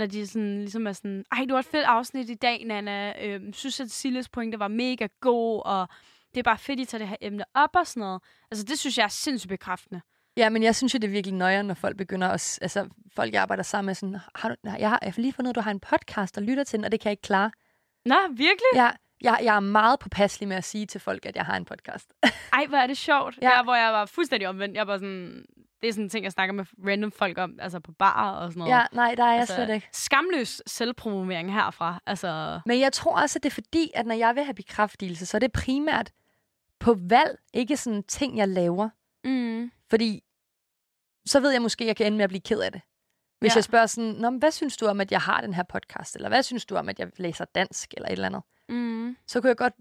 [0.00, 3.26] når de sådan, ligesom er sådan, ej, du har et fedt afsnit i dag, Nana.
[3.26, 5.88] Øhm, synes, at Siljes pointe var mega god, og
[6.34, 8.22] det er bare fedt, I tager det her emne op og sådan noget.
[8.50, 10.00] Altså, det synes jeg er sindssygt bekræftende.
[10.36, 12.58] Ja, men jeg synes jo, det er virkelig nøjere, når folk begynder at...
[12.62, 15.48] Altså, folk jeg arbejder sammen med sådan, har du, jeg, har, jeg har lige fundet
[15.48, 17.22] ud at du har en podcast og lytter til den, og det kan jeg ikke
[17.22, 17.50] klare.
[18.04, 18.72] Nå, virkelig?
[18.74, 21.64] Jeg, jeg, jeg er meget påpasselig med at sige til folk, at jeg har en
[21.64, 22.12] podcast.
[22.52, 23.38] Ej, hvor er det sjovt.
[23.42, 23.50] Ja.
[23.50, 23.56] Ja.
[23.56, 24.76] Der, hvor jeg var fuldstændig omvendt.
[24.76, 25.44] Jeg var sådan,
[25.82, 28.52] det er sådan en ting, jeg snakker med random folk om, altså på bar og
[28.52, 28.72] sådan noget.
[28.72, 29.88] ja, nej, der er jeg altså, slet ikke.
[29.92, 32.02] Skamløs selvpromovering herfra.
[32.06, 35.26] Altså, Men jeg tror også, at det er fordi, at når jeg vil have bekræftelse,
[35.26, 36.12] så er det primært
[36.80, 38.88] på valg, ikke sådan ting, jeg laver.
[39.24, 40.22] mm, Fordi
[41.26, 42.80] så ved jeg måske, at jeg kan ende med at blive ked af det.
[43.40, 43.54] Hvis Ja.
[43.54, 43.56] ja.
[43.56, 46.16] jeg spørger sådan, Nå, men hvad synes du om, at jeg har den her podcast?
[46.16, 47.94] Eller hvad synes du om, at jeg læser dansk?
[47.94, 48.42] Eller et eller andet.
[48.68, 49.74] mm, Så kunne jeg godt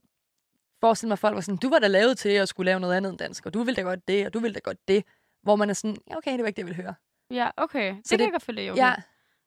[0.79, 2.95] forestille mig, at folk var sådan, du var da lavet til at skulle lave noget
[2.97, 5.03] andet end dansk, og du ville da godt det, og du ville da godt det.
[5.41, 6.95] Hvor man er sådan, ja, okay, det var ikke det, jeg ville høre.
[7.31, 7.95] ja, okay.
[7.95, 8.81] Det, Så kan det- jeg godt følge, okay.
[8.81, 8.93] Ja,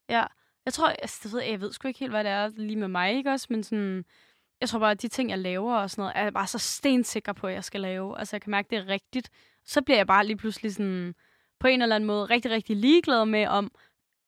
[0.08, 0.24] ja.
[0.64, 2.76] Jeg tror, altså, det ved jeg, jeg ved sgu ikke helt, hvad det er lige
[2.76, 3.46] med mig, ikke også?
[3.50, 4.04] Men sådan,
[4.60, 6.58] jeg tror bare, at de ting, jeg laver og sådan noget, er jeg bare så
[6.58, 8.18] stensikker på, at jeg skal lave.
[8.18, 9.30] Altså, jeg kan mærke, det er rigtigt.
[9.64, 11.14] Så bliver jeg bare lige pludselig sådan,
[11.60, 13.70] på en eller anden måde, rigtig, rigtig ligeglad med, om,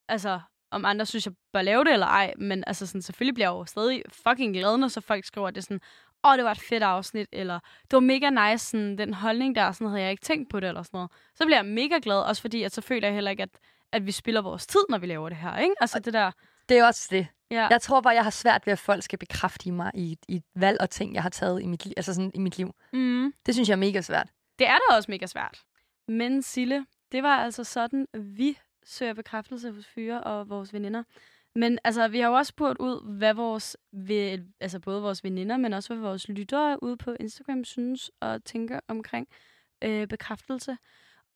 [0.08, 2.34] altså, om andre synes, jeg bør lave det eller ej.
[2.38, 5.54] Men altså, sådan, selvfølgelig bliver jeg jo stadig fucking glad, når så folk skriver, at
[5.54, 5.80] det er sådan,
[6.24, 9.54] åh, oh, det var et fedt afsnit, eller det var mega nice, sådan, den holdning
[9.54, 11.10] der, sådan havde jeg ikke tænkt på det, eller sådan noget.
[11.34, 13.48] Så bliver jeg mega glad, også fordi, at så føler jeg heller ikke, at,
[13.92, 15.74] at vi spilder vores tid, når vi laver det her, ikke?
[15.80, 16.30] Altså, det der,
[16.68, 17.26] det er også det.
[17.50, 17.66] ja.
[17.70, 20.80] Jeg tror bare, jeg har svært ved, at folk skal bekræfte mig i, i valg
[20.80, 22.74] og ting, jeg har taget i mit, li- altså sådan, i mit liv.
[22.92, 23.32] Mm.
[23.46, 24.28] Det synes jeg er mega svært.
[24.58, 25.60] Det er da også mega svært.
[26.08, 31.02] Men Sille, det var altså sådan, vi søger bekræftelse hos fyre og vores veninder.
[31.56, 33.76] Men altså, vi har jo også spurgt ud, hvad vores,
[34.60, 38.80] altså både vores veninder, men også hvad vores lyttere ude på Instagram synes og tænker
[38.88, 39.28] omkring
[39.84, 40.76] øh, bekræftelse.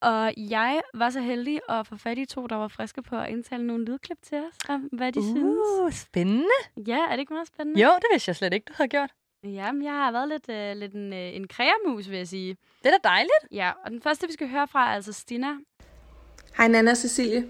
[0.01, 3.31] Og jeg var så heldig at få fat i to, der var friske på at
[3.31, 5.59] indtale nogle lydklip til os, om hvad de synes.
[5.81, 6.59] Uh, spændende.
[6.87, 7.81] Ja, er det ikke meget spændende?
[7.81, 9.11] Jo, det vidste jeg slet ikke, du havde gjort.
[9.45, 12.57] Jamen, jeg har været lidt, øh, lidt en, øh, en kreamus, vil jeg sige.
[12.83, 13.53] Det er da dejligt.
[13.53, 15.53] Ja, og den første, vi skal høre fra, er altså Stina.
[16.57, 17.49] Hej Nana og Cecilie.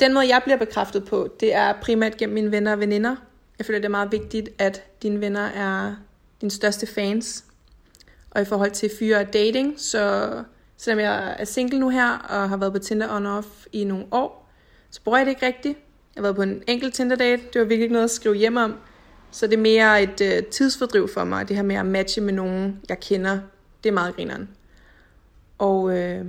[0.00, 3.16] Den måde, jeg bliver bekræftet på, det er primært gennem mine venner og veninder.
[3.58, 5.94] Jeg føler, det er meget vigtigt, at dine venner er
[6.40, 7.44] dine største fans.
[8.30, 10.30] Og i forhold til fyre og dating, så
[10.76, 14.50] selvom jeg er single nu her, og har været på Tinder on-off i nogle år,
[14.90, 15.78] så bruger jeg det ikke rigtigt.
[16.14, 17.42] Jeg har været på en enkelt Tinder-date.
[17.52, 18.74] Det var virkelig ikke noget at skrive hjem om.
[19.30, 22.32] Så det er mere et øh, tidsfordriv for mig, det her med at matche med
[22.32, 23.38] nogen, jeg kender.
[23.84, 24.48] Det er meget grineren.
[25.58, 26.24] Og øh,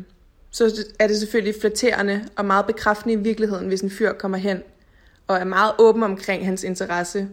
[0.53, 4.63] så er det selvfølgelig flatterende og meget bekræftende i virkeligheden, hvis en fyr kommer hen
[5.27, 7.29] og er meget åben omkring hans interesse.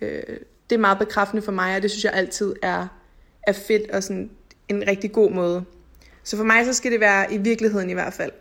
[0.00, 0.22] Øh,
[0.70, 2.86] det er meget bekræftende for mig, og det synes jeg altid er,
[3.42, 4.30] er fedt og sådan
[4.68, 5.64] en rigtig god måde.
[6.22, 8.32] Så for mig så skal det være i virkeligheden i hvert fald.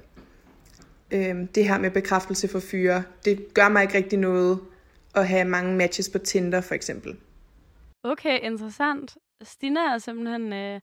[1.12, 4.60] Øh, det her med bekræftelse for fyre, det gør mig ikke rigtig noget
[5.16, 7.16] at have mange matches på Tinder for eksempel.
[8.04, 9.18] Okay, interessant.
[9.44, 10.82] Stina er simpelthen øh,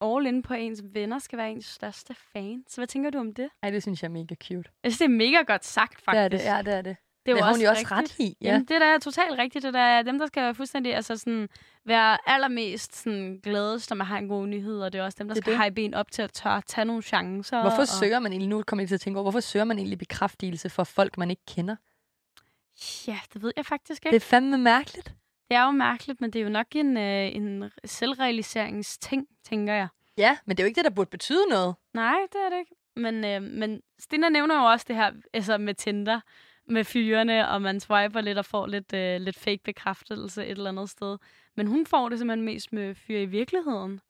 [0.00, 2.64] all in på, at ens venner skal være ens største fan.
[2.68, 3.48] Så hvad tænker du om det?
[3.62, 4.70] Ej, det synes jeg er mega cute.
[4.84, 6.16] Jeg synes, det er mega godt sagt, faktisk.
[6.16, 6.96] Det er det, ja, det er det.
[7.26, 8.36] det er det har hun jo også ret i.
[8.40, 8.46] Ja.
[8.48, 9.62] Jamen, det er da totalt rigtigt.
[9.62, 11.48] Det der er dem, der skal fuldstændig altså sådan,
[11.84, 15.28] være allermest sådan, gladest, når man har en god nyhed, og det er også dem,
[15.28, 15.64] der Det er skal det.
[15.64, 17.60] hype en op til at tør tage nogle chancer.
[17.60, 17.88] Hvorfor og...
[17.88, 20.70] søger man egentlig, nu kommer jeg til at tænke over, hvorfor søger man egentlig bekræftelse
[20.70, 21.76] for folk, man ikke kender?
[23.06, 24.16] Ja, det ved jeg faktisk Det ikke.
[24.16, 25.14] er fandme mærkeligt.
[25.48, 29.88] Det er jo mærkeligt, men det er jo nok en, øh, en selvrealiseringsting, tænker jeg.
[30.16, 31.74] Ja, men det er jo ikke det, der burde betyde noget.
[31.94, 32.74] Nej, det er det ikke.
[32.96, 36.20] Men, øh, men Stina nævner jo også det her altså med Tinder,
[36.66, 40.70] med fyrene, og man swiper lidt og får lidt, øh, lidt fake bekræftelse et eller
[40.70, 41.18] andet sted.
[41.56, 44.00] Men hun får det simpelthen mest med fyre i virkeligheden.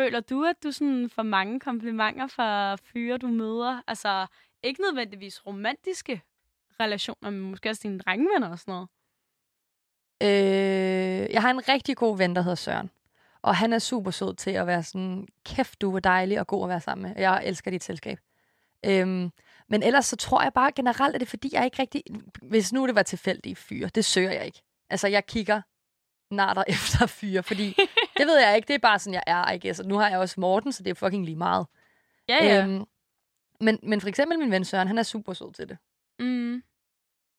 [0.00, 3.82] Føler du, at du sådan får mange komplimenter fra fyre, du møder?
[3.86, 4.26] Altså,
[4.62, 6.22] ikke nødvendigvis romantiske
[6.80, 8.88] relationer, men måske også dine drengevenner og sådan noget.
[10.24, 12.90] Øh, jeg har en rigtig god ven, der hedder Søren.
[13.42, 16.62] Og han er super sød til at være sådan, kæft, du er dejlig og god
[16.64, 17.22] at være sammen med.
[17.22, 18.18] Jeg elsker dit selskab.
[18.86, 19.30] Øhm,
[19.68, 22.02] men ellers så tror jeg bare generelt, at det er fordi, jeg ikke rigtig...
[22.42, 24.62] Hvis nu det var tilfældige fyre, det søger jeg ikke.
[24.90, 25.60] Altså, jeg kigger
[26.30, 27.76] narter efter fyre, fordi
[28.18, 28.68] det ved jeg ikke.
[28.68, 29.68] Det er bare sådan, jeg er, ikke?
[29.68, 31.66] Altså, nu har jeg også Morten, så det er fucking lige meget.
[32.28, 32.62] Ja, ja.
[32.64, 32.84] Øhm,
[33.60, 35.78] men, men for eksempel min ven Søren, han er super sød til det.
[36.18, 36.62] mm,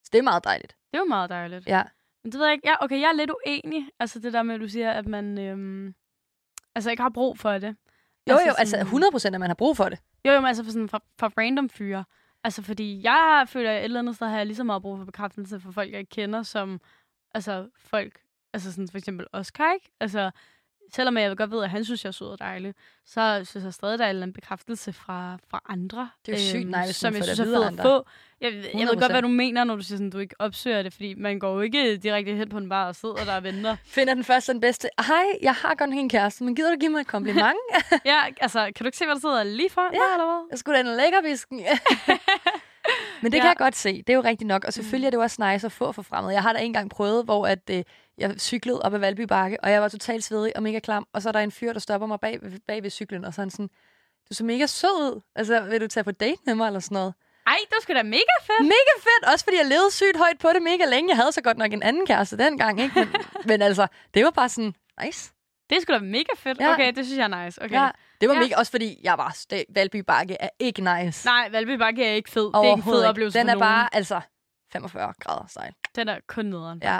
[0.03, 0.75] Så det er meget dejligt.
[0.93, 1.67] det var meget dejligt.
[1.67, 1.83] Ja.
[2.25, 2.67] Men det ved jeg ikke.
[2.69, 3.89] Ja, okay, jeg er lidt uenig.
[3.99, 5.95] Altså det der med, at du siger, at man øhm,
[6.75, 7.75] altså ikke har brug for det.
[8.29, 9.99] Jo, Altså jo, altså sådan- 100 procent, at man har brug for det.
[10.25, 12.03] Jo, jo, men altså for, sådan, for, for random fyre.
[12.43, 14.97] Altså fordi jeg føler, at et eller andet sted har jeg lige så meget brug
[14.97, 16.81] for bekræftelse for folk, jeg kender, som
[17.35, 18.19] altså folk,
[18.53, 19.91] altså sådan for eksempel Oscar, ikke?
[19.99, 20.31] Altså,
[20.93, 22.73] selvom jeg godt ved, at han synes, jeg er sød og dejlig,
[23.05, 26.09] så synes jeg stadig, der er en bekræftelse fra, fra andre.
[26.25, 27.83] Det er jo sygt nej, hvis som jeg synes at er vide af fed at
[27.85, 28.05] få.
[28.41, 29.11] Jeg, jeg ved godt, 100%.
[29.11, 31.59] hvad du mener, når du siger, sådan, du ikke opsøger det, fordi man går jo
[31.61, 33.75] ikke direkte hen på en bar og sidder der og venter.
[33.95, 34.89] Finder den første den bedste.
[35.07, 37.57] Hej, jeg har godt en kæreste, men gider du give mig et kompliment?
[38.05, 39.81] ja, altså, kan du ikke se, hvad der sidder lige for?
[39.81, 39.87] Ja.
[40.13, 40.47] eller hvad?
[40.51, 41.61] Jeg skulle da en lækkerbisken.
[43.21, 43.41] Men det Ja.
[43.41, 43.97] kan jeg godt se.
[43.97, 44.63] Det er jo rigtigt nok.
[44.65, 46.31] Og selvfølgelig er det jo også nice at få for fremmed.
[46.31, 47.83] Jeg har da engang prøvet, hvor at, øh,
[48.17, 51.07] jeg cyklede op ad Valby Bakke, og jeg var totalt svedig og mega klam.
[51.13, 53.41] Og så er der en fyr, der stopper mig bag, bag ved cyklen, og så
[53.41, 55.21] er han sådan, du er så mega sød ud.
[55.35, 57.13] Altså, vil du tage på date med mig eller sådan noget?
[57.47, 58.61] Ej, det var sgu da mega fedt.
[58.61, 61.09] Mega fedt, også fordi jeg levede sygt højt på det mega længe.
[61.09, 62.99] Jeg havde så godt nok en anden kæreste dengang, ikke?
[62.99, 63.07] Men,
[63.49, 64.73] men altså, det var bare sådan,
[65.05, 65.31] nice.
[65.69, 66.59] Det er sgu da mega fedt.
[66.59, 66.73] Ja.
[66.73, 67.61] Okay, det synes jeg er nice.
[67.61, 67.75] Okay.
[67.75, 67.89] Ja,
[68.21, 68.41] det var Ja.
[68.41, 71.25] mega, også fordi jeg var, det, Valby Bakke er ikke nice.
[71.27, 72.45] Nej, Valby Bakke er ikke fed.
[72.45, 73.59] Det er ikke en fed oplevelse Den er nogen.
[73.59, 74.21] bare, altså,
[74.73, 75.73] 45 grader stejl.
[75.95, 76.99] Den er kun nederen, Ja.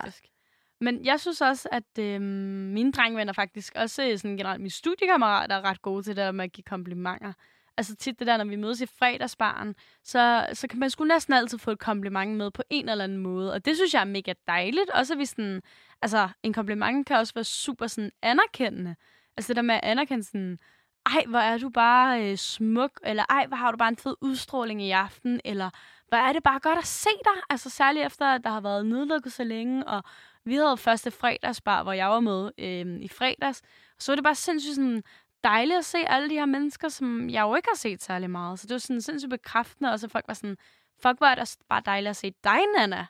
[0.82, 5.56] Men jeg synes også, at øh, mine drengvenner faktisk, også øh, sådan generelt mine studiekammerater,
[5.56, 7.34] er ret gode til det der med at give komplimenter.
[7.78, 11.34] Altså tit det der, når vi mødes i fredagsbaren, så, så kan man sgu næsten
[11.34, 13.54] altid få et kompliment med på en eller anden måde.
[13.54, 14.90] Og det synes jeg er mega dejligt.
[14.90, 15.62] Også at vi sådan,
[16.02, 18.96] altså en kompliment kan også være super sådan anerkendende.
[19.38, 20.58] Altså det der med at anerkende sådan,
[21.06, 24.16] ej, hvor er du bare øh, smuk, eller ej, hvor har du bare en fed
[24.22, 25.70] udstråling i aften, eller
[26.08, 27.42] hvor er det bare godt at se dig.
[27.50, 30.04] Altså særligt efter, at der har været nedlukket så længe, og
[30.46, 33.62] vi havde første fredagsbar, hvor jeg var med øh, i fredags.
[34.00, 35.04] Så var det bare sindssygt sådan,
[35.44, 38.60] dejligt at se alle de her mennesker, som jeg jo ikke har set særlig meget.
[38.60, 40.58] Så det var sådan sindssygt bekræftende, og så folk var sådan,
[41.02, 43.06] fuck, hvor er det bare dejligt at se dig, Nana.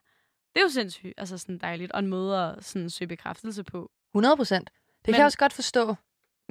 [0.54, 3.92] Det er jo sindssygt, altså sådan dejligt, og en måde at sådan søge bekræftelse på.
[4.14, 4.70] 100 procent.
[4.70, 5.96] Det Men- kan jeg også godt forstå.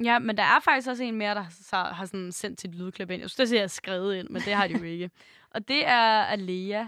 [0.03, 3.09] Ja, men der er faktisk også en mere, der så har sådan sendt sit lydklip
[3.11, 3.21] ind.
[3.21, 5.11] Jeg synes, det er skrevet ind, men det har de jo ikke.
[5.55, 6.85] Og det er Alea.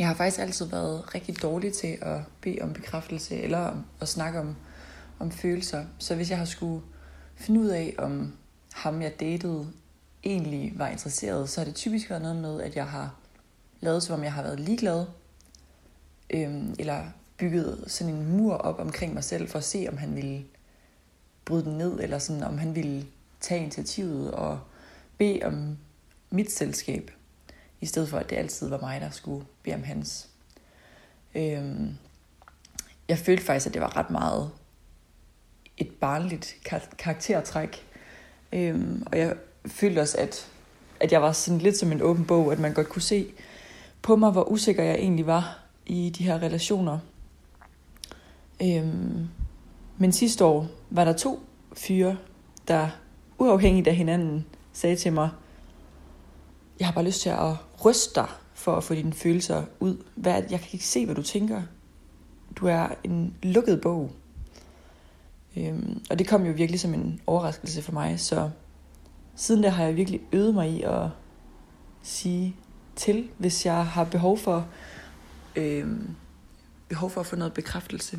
[0.00, 4.08] Jeg har faktisk altid været rigtig dårlig til at bede om bekræftelse eller om at
[4.08, 4.56] snakke om,
[5.18, 5.84] om følelser.
[5.98, 6.82] Så hvis jeg har skulle
[7.36, 8.32] finde ud af, om
[8.72, 9.72] ham jeg datede
[10.24, 13.14] egentlig var interesseret, så har det typisk været noget med, at jeg har
[13.80, 15.06] lavet, som om jeg har været ligeglad.
[16.30, 17.04] Øhm, eller
[17.36, 20.44] bygget sådan en mur op omkring mig selv, for at se, om han ville
[21.44, 23.06] bryde den ned, eller sådan, om han ville
[23.40, 24.60] tage initiativet og
[25.18, 25.78] bede om
[26.30, 27.10] mit selskab
[27.80, 30.28] i stedet for at det altid var mig, der skulle bede om hans.
[31.34, 31.96] Øhm,
[33.08, 34.50] jeg følte faktisk, at det var ret meget
[35.76, 37.86] et barnligt kar- karaktertræk.
[38.52, 40.50] Øhm, og jeg følte også, at,
[41.00, 43.32] at jeg var sådan lidt som en åben bog, at man godt kunne se
[44.02, 46.98] på mig, hvor usikker jeg egentlig var i de her relationer.
[48.62, 49.28] Øhm,
[49.98, 51.40] men sidste år var der to
[51.72, 52.16] fyre,
[52.68, 52.88] der
[53.38, 55.30] uafhængigt af hinanden sagde til mig,
[56.78, 60.04] jeg har bare lyst til at ryste dig for at få dine følelser ud.
[60.14, 61.62] Hvad, jeg kan ikke se, hvad du tænker.
[62.56, 64.12] Du er en lukket bog.
[65.56, 68.50] Øhm, og det kom jo virkelig som en overraskelse for mig, så
[69.34, 71.08] siden der har jeg virkelig øvet mig i at
[72.02, 72.56] sige
[72.96, 74.68] til, hvis jeg har behov for,
[75.56, 76.16] øhm,
[76.88, 78.18] behov for at få noget bekræftelse.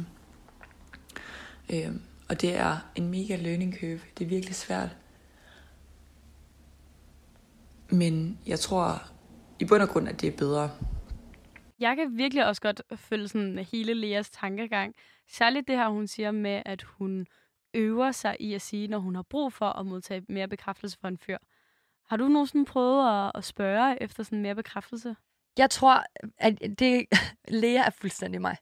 [1.70, 4.00] Øhm, og det er en mega learning curve.
[4.18, 4.96] Det er virkelig svært.
[7.90, 9.02] Men jeg tror
[9.62, 10.72] i bund og grund, at det er bedre.
[11.80, 14.96] Jeg kan virkelig også godt følge sådan hele Leas tankegang.
[15.30, 17.28] Særligt det her, hun siger med, at hun
[17.74, 21.08] øver sig i at sige, når hun har brug for at modtage mere bekræftelse fra
[21.08, 21.38] en fyr.
[22.10, 25.16] Har du nogensinde prøvet at, at spørge efter sådan mere bekræftelse?
[25.58, 26.04] Jeg tror,
[26.38, 27.06] at det,
[27.62, 28.58] Lea er fuldstændig mig.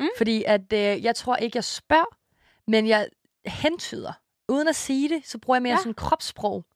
[0.00, 0.08] Mm.
[0.18, 2.16] Fordi at øh, jeg tror ikke, jeg spørger,
[2.66, 3.08] men jeg
[3.46, 4.12] hentyder.
[4.48, 5.78] Uden at sige det, så bruger jeg mere Ja.
[5.78, 6.66] sådan kropssprog,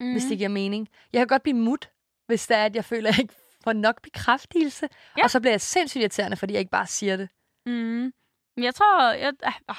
[0.00, 0.12] mm.
[0.12, 0.88] hvis det giver mening.
[1.12, 1.90] Jeg kan godt blive mut,
[2.26, 3.34] hvis det er, at jeg føler, at jeg ikke
[3.64, 4.88] får nok bekræftelse.
[5.18, 5.22] Ja.
[5.24, 7.28] Og så bliver jeg sindssygt irriterende, fordi jeg ikke bare siger det.
[7.66, 8.12] Mm.
[8.56, 9.32] Men jeg tror, jeg,
[9.68, 9.76] ah,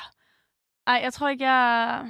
[0.88, 2.02] ej, jeg tror ikke, jeg...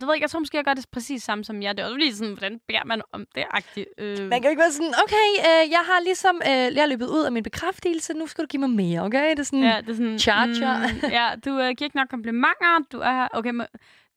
[0.00, 1.76] det ved jeg, jeg tror måske, jeg gør det præcis samme som jeg.
[1.76, 3.88] Det er også fordi, sådan, hvordan beder man om det agtigt?
[3.98, 6.86] Øh, Man kan jo ikke være sådan, okay, øh, jeg har ligesom øh, jeg har
[6.86, 9.30] løbet ud af min bekræftelse, nu skal du give mig mere, okay?
[9.30, 10.18] Det er sådan, Ja, det er sådan...
[10.18, 10.92] Cha-cha.
[10.92, 12.78] Mm, ja, du øh, giver ikke nok komplimenter.
[12.92, 13.28] Du er...
[13.32, 13.64] Okay, må,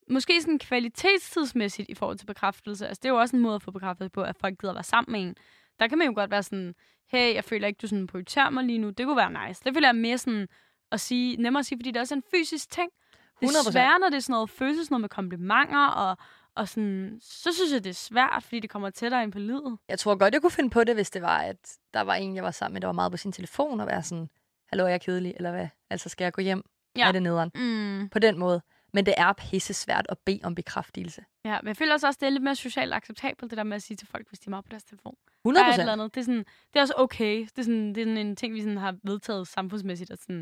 [0.10, 2.88] måske sådan kvalitetstidsmæssigt i forhold til bekræftelse.
[2.88, 4.84] Altså, det er jo også en måde at få bekræftet på, at folk gider være
[4.84, 5.36] sammen med en.
[5.80, 6.76] Der kan man jo godt være sådan,
[7.08, 8.90] hey, jeg føler ikke, du sådan prioriterer mig lige nu.
[8.90, 9.62] Det kunne være nice.
[9.64, 10.48] Det føler jeg er mere sådan
[10.92, 12.92] at sige, nemmere at sige, fordi det er også en fysisk ting.
[13.40, 13.72] Det er 100%.
[13.72, 16.18] svært, når det er sådan noget følelses noget med komplimenter, og,
[16.56, 19.78] og sådan, så synes jeg, det er svært, fordi det kommer tættere ind på livet.
[19.90, 22.36] Jeg tror godt, jeg kunne finde på det, hvis det var, at der var en,
[22.36, 24.30] jeg var sammen med, der var meget på sin telefon, og være sådan,
[24.70, 25.68] hallo, er jeg kedelig, eller hvad?
[25.90, 26.64] Altså, skal jeg gå hjem?
[26.98, 27.08] Ja.
[27.08, 27.52] Er det nederen?
[27.56, 28.10] Mm.
[28.10, 28.62] På den måde.
[28.94, 31.26] Men det er pisse svært at bede om bekræftelse.
[31.46, 33.82] Ja, men jeg føler også, det er lidt mere socialt acceptabelt, det der med at
[33.84, 35.16] sige til folk, hvis de er meget på deres telefon.
[35.46, 36.02] 100 Der er et eller procent.
[36.02, 36.16] andet.
[36.16, 37.40] Det er, sådan, det er også okay.
[37.40, 40.12] Det er, sådan, det er sådan en ting, vi sådan har vedtaget samfundsmæssigt.
[40.12, 40.40] At sådan,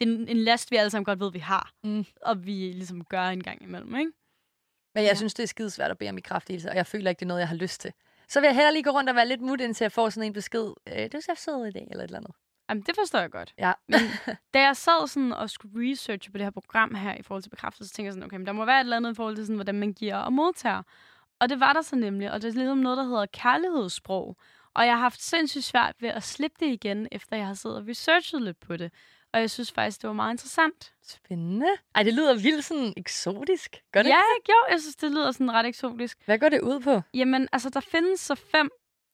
[0.00, 1.72] det er en, en last, vi alle sammen godt ved, vi har.
[1.84, 2.04] Mm.
[2.22, 4.12] Og vi ligesom gør en gang imellem, ikke?
[4.94, 5.14] Men jeg Ja.
[5.14, 7.28] synes, det er skide svært at bede om bekræftelse, og jeg føler ikke, det er
[7.28, 7.92] noget, jeg har lyst til.
[8.28, 10.26] Så vil jeg hellere lige gå rundt og være lidt mut, indtil jeg får sådan
[10.26, 10.72] en besked.
[10.88, 12.34] Øh, du ser sød i dag, eller et eller andet.
[12.68, 13.54] Jamen, det forstår jeg godt.
[13.58, 13.72] Ja.
[13.88, 14.00] Men
[14.54, 17.50] da jeg sad sådan og skulle researche på det her program her i forhold til
[17.50, 19.36] bekræftelse, så tænkte jeg sådan, okay, men der må være et eller andet i forhold
[19.36, 20.82] til, sådan, hvordan man giver og modtager.
[21.40, 24.36] Og det var der så nemlig, og det er ligesom noget, der hedder kærlighedssprog.
[24.74, 27.78] Og jeg har haft sindssygt svært ved at slippe det igen, efter jeg har siddet
[27.78, 28.92] og researchet lidt på det.
[29.32, 30.92] Og jeg synes faktisk, det var meget interessant.
[31.02, 31.66] Spændende.
[31.94, 33.76] Ej, det lyder vildt sådan eksotisk.
[33.92, 34.08] Gør det?
[34.10, 34.48] Ja, ikke?
[34.52, 36.18] jo, jeg synes, det lyder sådan ret eksotisk.
[36.24, 37.02] Hvad går det ud på?
[37.14, 38.70] Jamen, altså, der findes så fem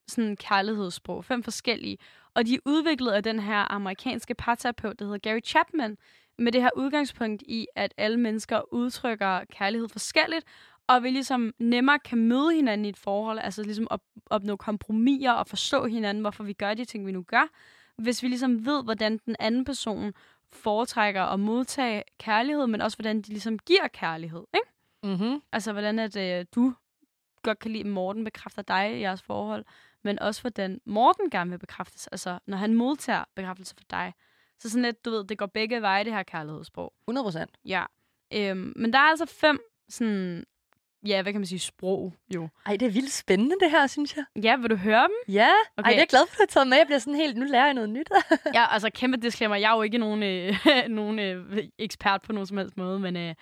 [0.08, 1.98] sådan kærlighedssprog, fem forskellige,
[2.34, 5.96] og de er udviklet af den her amerikanske parterapeut, der hedder Gary Chapman,
[6.38, 10.44] med det her udgangspunkt i, at alle mennesker udtrykker kærlighed forskelligt,
[10.86, 15.32] og vi ligesom nemmere kan møde hinanden i et forhold, altså ligesom op, opnå kompromiser
[15.32, 17.48] og forstå hinanden, hvorfor vi gør de ting, vi nu gør,
[17.96, 20.12] hvis vi ligesom ved, hvordan den anden person
[20.52, 24.68] foretrækker at modtage kærlighed, men også hvordan de ligesom giver kærlighed, ikke?
[25.02, 25.42] Mm-hmm.
[25.52, 26.74] Altså, hvordan at øh, du
[27.42, 29.64] godt kan lide, at Morten bekræfter dig i jeres forhold,
[30.04, 32.06] men også hvordan Morten gerne vil bekræftes.
[32.06, 34.14] Altså, når han modtager bekræftelse fra dig.
[34.58, 36.92] Så sådan lidt, du ved, det går begge veje, det her kærlighedssprog.
[37.08, 37.50] 100 procent.
[37.64, 37.84] Ja.
[38.32, 40.44] Øhm, men der er altså fem sådan,
[41.06, 42.48] ja, hvad kan man sige, sprog jo.
[42.66, 44.24] Ej, det er vildt spændende, det her, synes jeg.
[44.42, 45.34] Ja, vil du høre dem?
[45.34, 45.88] Ja, okay.
[45.88, 46.76] Ej, det er jeg glad for, at du har taget med.
[46.76, 48.10] Jeg bliver sådan helt, nu lærer jeg noget nyt.
[48.54, 49.56] Ja, altså kæmpe disclaimer.
[49.56, 50.56] Jeg er jo ikke nogen, øh,
[50.88, 53.34] nogen øh, ekspert på nogen som helst måde, men, øh,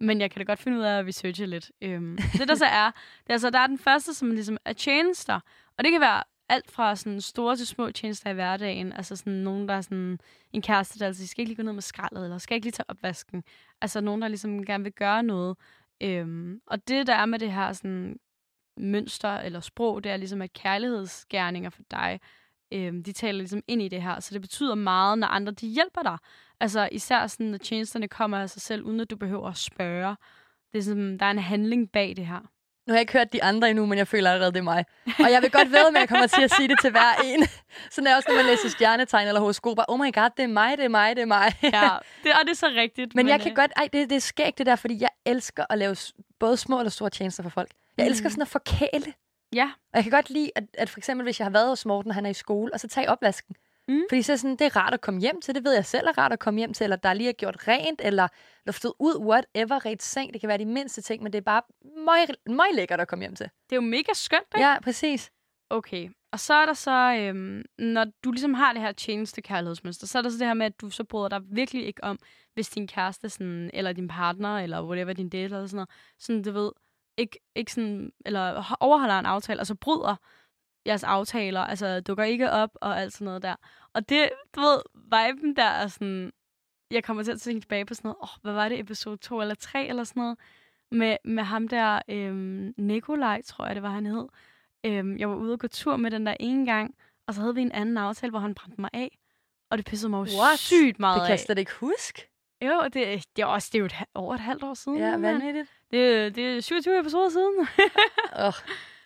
[0.00, 1.72] men jeg kan da godt finde ud af at researche lidt.
[1.82, 4.72] Øhm, det der så er, det er altså, der er den første, som ligesom er
[4.72, 5.40] tjenester.
[5.78, 8.92] Og det kan være alt fra sådan store til små tjenester i hverdagen.
[8.92, 10.18] Altså sådan nogen, der er sådan
[10.52, 12.72] en kæreste, der altså, skal ikke lige gå ned med skraldet, eller skal ikke lige
[12.72, 13.44] tage opvasken.
[13.80, 15.56] Altså nogen, der ligesom gerne vil gøre noget.
[16.00, 18.16] Øhm, og det, der er med det her sådan,
[18.76, 22.20] mønster eller sprog, det er ligesom, at kærlighedsgerninger for dig,
[22.72, 24.20] øhm, de taler ligesom ind i det her.
[24.20, 26.16] Så det betyder meget, når andre de hjælper dig.
[26.60, 30.16] Altså især sådan, når tjenesterne kommer af sig selv, uden at du behøver at spørge.
[30.72, 32.40] Det er sådan, der er en handling bag det her.
[32.86, 34.84] Nu har jeg ikke hørt de andre endnu, men jeg føler allerede, det er mig.
[35.06, 37.46] Og jeg vil godt ved, at jeg kommer til at sige det til hver en.
[37.90, 39.84] Sådan er også, når man læser stjernetegn eller horoskoper.
[39.88, 41.52] Oh my god, det er mig, det er mig, det er mig.
[41.62, 41.90] Ja,
[42.24, 43.14] det, og det er så rigtigt.
[43.14, 43.72] Men jeg kan øh, godt...
[43.76, 45.96] Ej, det, det er skægt det der, fordi jeg elsker at lave
[46.40, 47.70] både små eller store tjenester for folk.
[47.96, 48.30] Jeg elsker Mm.
[48.30, 49.12] sådan at forkæle.
[49.54, 51.86] Ja, Og jeg kan godt lide, at, at for eksempel, hvis jeg har været hos
[51.86, 53.56] Morten, han er i skole, og så tage opvasken.
[53.88, 54.02] Mm.
[54.08, 56.06] Fordi så er sådan, det er rart at komme hjem til, det ved jeg selv
[56.06, 58.28] er rart at komme hjem til, eller der lige er gjort rent, eller
[58.66, 60.32] luftet ud, whatever, ret seng.
[60.32, 61.62] Det kan være de mindste ting, men det er bare
[61.96, 63.46] møg, møg lækkert at komme hjem til.
[63.70, 64.66] det er jo mega skønt, ikke?
[64.66, 65.30] Ja, præcis.
[65.70, 66.08] Okay.
[66.32, 70.18] Og så er der så, øhm, når du ligesom har det her tjeneste kærlighedsmønster, så
[70.18, 72.18] er der så det her med, at du så bryder dig virkelig ikke om,
[72.54, 76.42] hvis din kæreste, sådan, eller din partner, eller whatever, din date, eller sådan noget, sådan,
[76.42, 76.70] du ved,
[77.16, 80.16] ikke, ikke sådan, eller overholder en aftale, og så bryder
[80.86, 83.54] jeres aftaler, altså dukker ikke op, og alt sådan noget der.
[83.92, 86.32] Og det, du ved, viben der er sådan,
[86.90, 89.16] jeg kommer til at tænke tilbage på sådan noget, åh, oh, hvad var det, episode
[89.16, 90.38] 2 eller 3 eller sådan noget,
[90.90, 94.28] med, med ham der, øhm, Nikolaj, tror jeg, det var, han hed.
[94.84, 96.94] Øhm, jeg var ude og gå tur med den der ene gang,
[97.26, 99.18] og så havde vi en anden aftale, hvor han brændte mig af.
[99.70, 100.58] Og det pissede mig jo What?
[100.58, 101.40] sygt meget Det kan jeg af.
[101.40, 102.29] slet ikke huske.
[102.62, 102.94] Jo, det,
[103.36, 104.98] det er også det er jo et, over et halvt år siden.
[104.98, 105.70] Ja, vanvittigt.
[105.90, 107.54] det, det er 27 episoder siden.
[108.46, 108.52] Oh,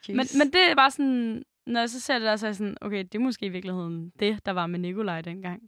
[0.09, 2.57] men, men det er bare sådan, når jeg så ser det der, så er jeg
[2.57, 5.63] sådan, okay, det er måske i virkeligheden det, der var med Nikolaj dengang.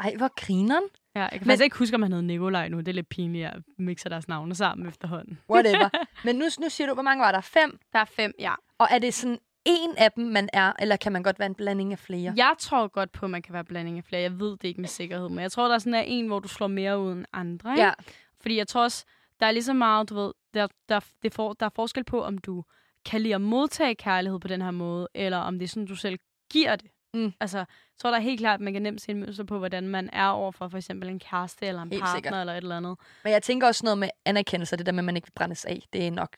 [0.00, 0.84] Ej, hvor grineren.
[1.16, 2.78] Ja, jeg kan Men- faktisk ikke huske, om han hed Nikolaj nu.
[2.78, 5.38] Det er lidt pinligt, at mixer deres navne sammen efterhånden.
[5.50, 5.88] Whatever.
[6.24, 7.40] men nu, nu siger du, hvor mange var der?
[7.40, 7.78] Fem?
[7.92, 8.54] Der er fem, ja.
[8.78, 11.54] Og er det sådan en af dem, man er, eller kan man godt være en
[11.54, 12.32] blanding af flere?
[12.36, 14.22] Jeg tror godt på, at man kan være blanding af flere.
[14.22, 16.38] Jeg ved det ikke med sikkerhed, men jeg tror, der er sådan er en, hvor
[16.38, 17.70] du slår mere ud end andre.
[17.70, 17.82] Ikke?
[17.82, 17.92] Ja.
[18.40, 19.04] Fordi jeg tror også,
[19.40, 22.22] der er lige så meget, du ved, der, der, det for, der er forskel på,
[22.22, 22.64] om du
[23.04, 25.96] kan lide at modtage kærlighed på den her måde, eller om det er sådan, du
[25.96, 26.18] selv
[26.50, 26.90] giver det.
[27.14, 27.32] Mm.
[27.40, 27.66] Altså, jeg
[27.98, 30.10] tror der er helt klart, at man kan nemt se en mønster på, hvordan man
[30.12, 32.40] er over for for eksempel en kæreste eller en Helt partner sikkert.
[32.40, 32.98] eller et eller andet.
[33.24, 35.64] Men jeg tænker også noget med anerkendelse, det der med, at man ikke vil brændes
[35.64, 35.82] af.
[35.92, 36.36] Det er nok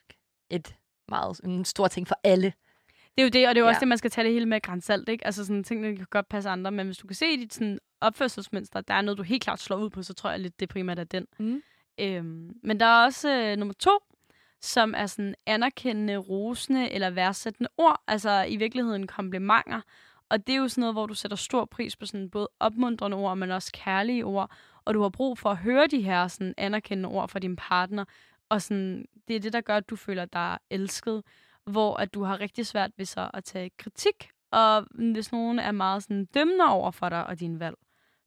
[0.51, 0.75] et
[1.09, 2.53] meget, en stor ting for alle.
[3.19, 3.71] Det er jo det, og det er jo Ja.
[3.71, 5.27] også det, man skal tage det hele med grænsalt, ikke?
[5.27, 7.79] Altså sådan tingene kan godt passe andre, men hvis du kan se i dit sådan,
[8.01, 10.69] opførselsmønster, der er noget, du helt klart slår ud på, så tror jeg lidt, det
[10.69, 11.27] primært er den.
[11.39, 11.63] Mm.
[12.01, 13.91] Øhm, men der er også øh, nummer to,
[14.61, 19.81] som er sådan anerkendende, rosende eller værdsættende ord, altså i virkeligheden komplimenter.
[20.29, 23.17] Og det er jo sådan noget, hvor du sætter stor pris på sådan både opmuntrende
[23.17, 24.51] ord, men også kærlige ord.
[24.85, 28.05] Og du har brug for at høre de her sådan anerkendende ord fra din partner.
[28.49, 31.23] Og sådan, det er det, der gør, at du føler dig elsket.
[31.67, 34.29] Hvor at du har rigtig svært ved så at tage kritik.
[34.53, 37.77] Og hvis nogen er meget sådan dømmende over for dig og din valg,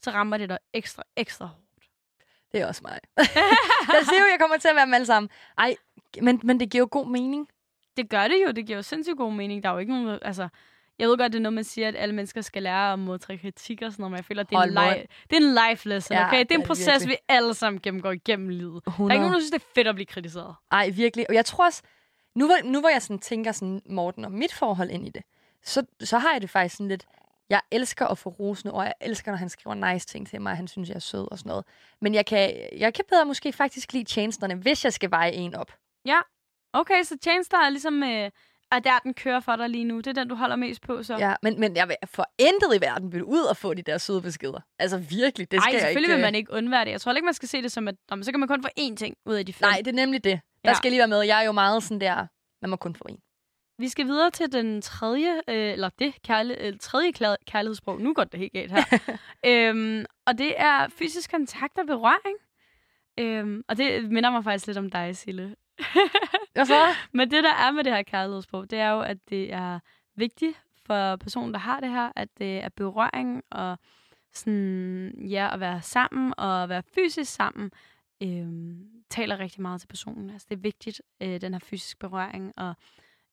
[0.03, 1.65] så rammer det dig ekstra, ekstra hårdt.
[2.51, 2.99] Det er også mig.
[3.95, 5.29] jeg siger jo, jeg kommer til at være med alle sammen.
[5.57, 5.75] Ej,
[6.21, 7.47] men, men det giver jo god mening.
[7.97, 8.51] Det gør det jo.
[8.51, 9.63] Det giver jo sindssygt god mening.
[9.63, 10.19] Der er jo ikke nogen...
[10.21, 10.47] Altså,
[10.99, 13.39] jeg ved godt, det er noget, man siger, at alle mennesker skal lære at modtage
[13.39, 15.41] kritik og sådan noget, men jeg føler, at det er, en, Hold li- det er
[15.47, 16.39] en life lesson, Ja, okay?
[16.39, 17.09] Det er en det proces, virkelig.
[17.09, 18.81] vi alle sammen gennemgår igennem livet.
[18.87, 19.09] 100.
[19.09, 20.55] Der er ikke nogen, der synes, det er fedt at blive kritiseret.
[20.71, 21.25] Ej, virkelig.
[21.29, 21.81] Og jeg tror også,
[22.39, 25.23] nu hvor, nu hvor jeg sådan tænker sådan, Morten og mit forhold ind i det,
[25.63, 27.07] så, så har jeg det faktisk sådan lidt,
[27.49, 28.83] jeg elsker at få rosende ord.
[28.83, 30.55] Jeg elsker, når han skriver nice ting til mig.
[30.55, 31.65] Han synes, jeg er sød og sådan noget.
[32.01, 35.55] Men jeg kan, jeg kan bedre måske faktisk lide tjenesterne, hvis jeg skal veje en
[35.55, 35.71] op.
[36.05, 36.19] Ja,
[36.73, 38.03] Okay, så tjenester er ligesom...
[38.03, 38.31] Øh,
[38.71, 39.97] at der den kører for dig lige nu.
[39.97, 41.17] Det er den, du holder mest på, så.
[41.17, 43.97] Ja, men, men jeg vil for intet i verden vil ud og få de der
[43.97, 44.59] søde beskeder.
[44.79, 46.15] Altså virkelig, det skal Ej, jeg selvfølgelig ikke...
[46.15, 46.91] vil man ikke undvære det.
[46.91, 48.69] Jeg tror ikke, man skal se det som, at men så kan man kun få
[48.79, 49.67] én ting ud af de fem.
[49.69, 50.41] Nej, det er nemlig det.
[50.63, 50.73] Der Ja.
[50.73, 51.21] skal lige være med.
[51.21, 52.27] Jeg er jo meget sådan der,
[52.61, 53.17] man må kun få en.
[53.77, 57.11] Vi skal videre til den tredje, øh, eller det kærle, øh, tredje
[57.47, 58.01] kærlighedssprog.
[58.01, 58.83] Nu går det helt galt her.
[59.69, 62.37] øhm, og det er fysisk kontakt og berøring.
[63.19, 65.55] Øhm, og det minder mig faktisk lidt om dig, Sille.
[66.55, 66.95] Så?
[67.11, 69.79] Men det, der er med det her kærlighedssprog, det er jo, at det er
[70.15, 73.77] vigtigt for personen, der har det her, at det er berøring og
[74.33, 77.71] sådan, ja, at være sammen og være fysisk sammen,
[78.23, 80.29] øhm, taler rigtig meget til personen.
[80.29, 82.73] Altså, det er vigtigt, øh, den her fysisk berøring, og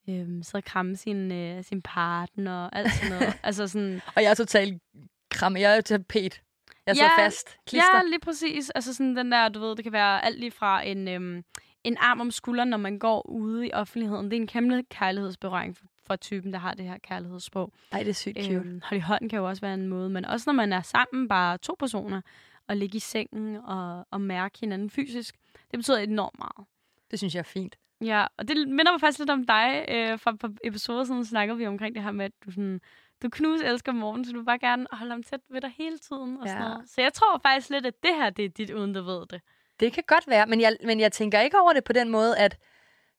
[0.08, 3.34] øhm, sidde og kramme sin, øh, sin partner og alt sådan noget.
[3.42, 4.82] altså sådan, Og jeg er totalt
[5.30, 5.56] kram.
[5.56, 6.42] Jeg er jo tapet.
[6.86, 7.56] Jeg sidder Ja, fast.
[7.66, 7.96] Klister.
[7.96, 8.70] Ja, lige præcis.
[8.70, 11.44] Altså sådan den der, du ved, det kan være alt lige fra en, øhm,
[11.86, 14.24] en arm om skulderen, når man går ude i offentligheden.
[14.30, 17.72] Det er en kæmpe kærlighedsberøring for, for typen, der har det her kærlighedssprog.
[17.92, 18.54] Ej, det er sygt cute.
[18.54, 20.82] Øhm, hold i hånden kan jo også være en måde, men også når man er
[20.82, 22.20] sammen, bare to personer,
[22.68, 25.34] og ligge i sengen og, og mærke hinanden fysisk.
[25.70, 26.66] Det betyder enormt meget.
[27.10, 27.76] Det synes jeg er fint.
[28.00, 29.84] Ja, og det minder mig faktisk lidt om dig.
[29.88, 32.80] Øh, fra, fra episoder siden snakkede vi omkring det her med, at du, sådan,
[33.22, 35.98] du knus elsker morgen, så du vil bare gerne holde ham tæt ved dig hele
[35.98, 36.36] tiden.
[36.40, 36.68] Og sådan Ja.
[36.68, 36.88] noget.
[36.90, 39.40] Så jeg tror faktisk lidt, at det her det er dit, uden du ved det.
[39.80, 42.38] Det kan godt være, men jeg, men jeg tænker ikke over det på den måde,
[42.38, 42.58] at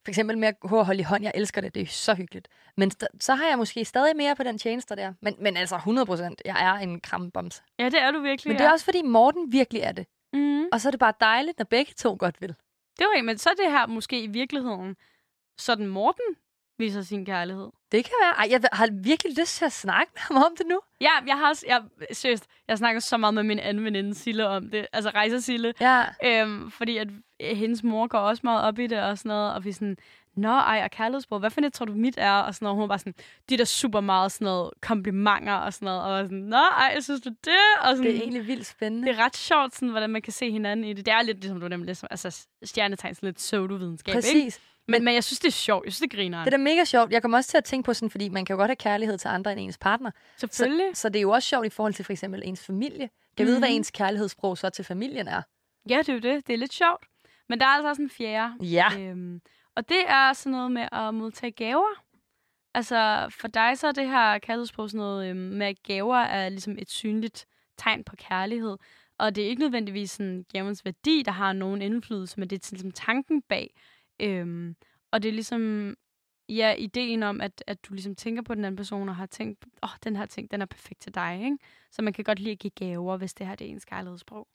[0.05, 2.47] for eksempel med at holde i hånd, jeg elsker det, det er så hyggeligt.
[2.77, 5.13] Men så har jeg måske stadig mere på den tjeneste der.
[5.21, 7.63] Men, men altså 100 procent, jeg er en kramboms.
[7.79, 8.51] Ja, det er du virkelig.
[8.51, 10.05] Men det er også fordi Morten virkelig er det.
[10.33, 10.65] Mm.
[10.71, 12.55] Og så er det bare dejligt, når begge to godt vil.
[12.99, 14.95] Det var ikke, men så er det her måske i virkeligheden
[15.57, 16.35] sådan Morten
[16.77, 17.69] viser sin kærlighed.
[17.91, 18.33] Det kan være.
[18.37, 20.79] Ej, jeg har virkelig lyst til at snakke med ham om det nu.
[21.01, 24.47] Ja, jeg har også, jeg, seriøst, jeg snakker så meget med min anden veninde Sille
[24.47, 26.03] om det, altså Rejser Sille, Ja.
[26.23, 27.07] øhm, fordi at
[27.41, 29.97] øh, hendes mor går også meget op i det og sådan noget, og vi sådan,
[30.35, 32.31] Nå, ej, og kærlighedssprog, hvad for det tror du mit er?
[32.31, 32.75] Og sådan noget.
[32.75, 33.13] Hun var bare sådan,
[33.49, 36.01] de der super meget sådan noget komplimenter og sådan noget.
[36.03, 37.53] Og var sådan, nå, ej, synes du det?
[37.81, 39.07] Og sådan, Det er egentlig vildt spændende.
[39.07, 41.05] det er ret sjovt, sådan, hvordan man kan se hinanden i det.
[41.05, 44.57] Det er lidt ligesom du nemlig, ligesom, altså stjernetegn, sådan lidt pseudovidenskab, ikke?
[44.87, 45.85] Men, men jeg synes, det er sjovt.
[45.85, 46.37] Jeg synes, det griner.
[46.39, 47.11] Det er da mega sjovt.
[47.11, 49.17] Jeg kommer også til at tænke på sådan, fordi man kan jo godt have kærlighed
[49.17, 50.11] til andre end ens partner.
[50.37, 50.89] Selvfølgelig.
[50.93, 52.97] Så, så det er jo også sjovt i forhold til for eksempel ens familie.
[52.99, 53.45] Kan mm-hmm.
[53.47, 53.75] vide, hvad Mhm.
[53.75, 55.41] ens kærlighedssprog så til familien er.
[55.89, 56.47] Ja, det er jo det.
[56.47, 57.05] Det er lidt sjovt.
[57.49, 58.53] Men der er altså også en fjerde.
[58.61, 58.87] Ja.
[58.99, 59.41] Øhm,
[59.75, 62.03] og det er sådan noget med at modtage gaver.
[62.73, 66.49] Altså, for dig så er det her kærlighedssprog sådan noget øhm, med, at gaver er
[66.49, 67.45] ligesom et synligt
[67.77, 68.77] tegn på kærlighed.
[69.19, 72.69] Og det er ikke nødvendigvis sådan gavens værdi, der har nogen indflydelse, men det er
[72.71, 73.73] ligesom tanken bag.
[74.21, 74.75] Øhm,
[75.11, 75.95] og det er ligesom,
[76.49, 79.65] ja, ideen om, at, at du ligesom tænker på den anden person og har tænkt,
[79.83, 81.57] åh, oh, den her ting, den er perfekt til dig, ikke?
[81.91, 84.47] Så man kan godt lide at give gaver, hvis det her det er ens kærlighedssprog.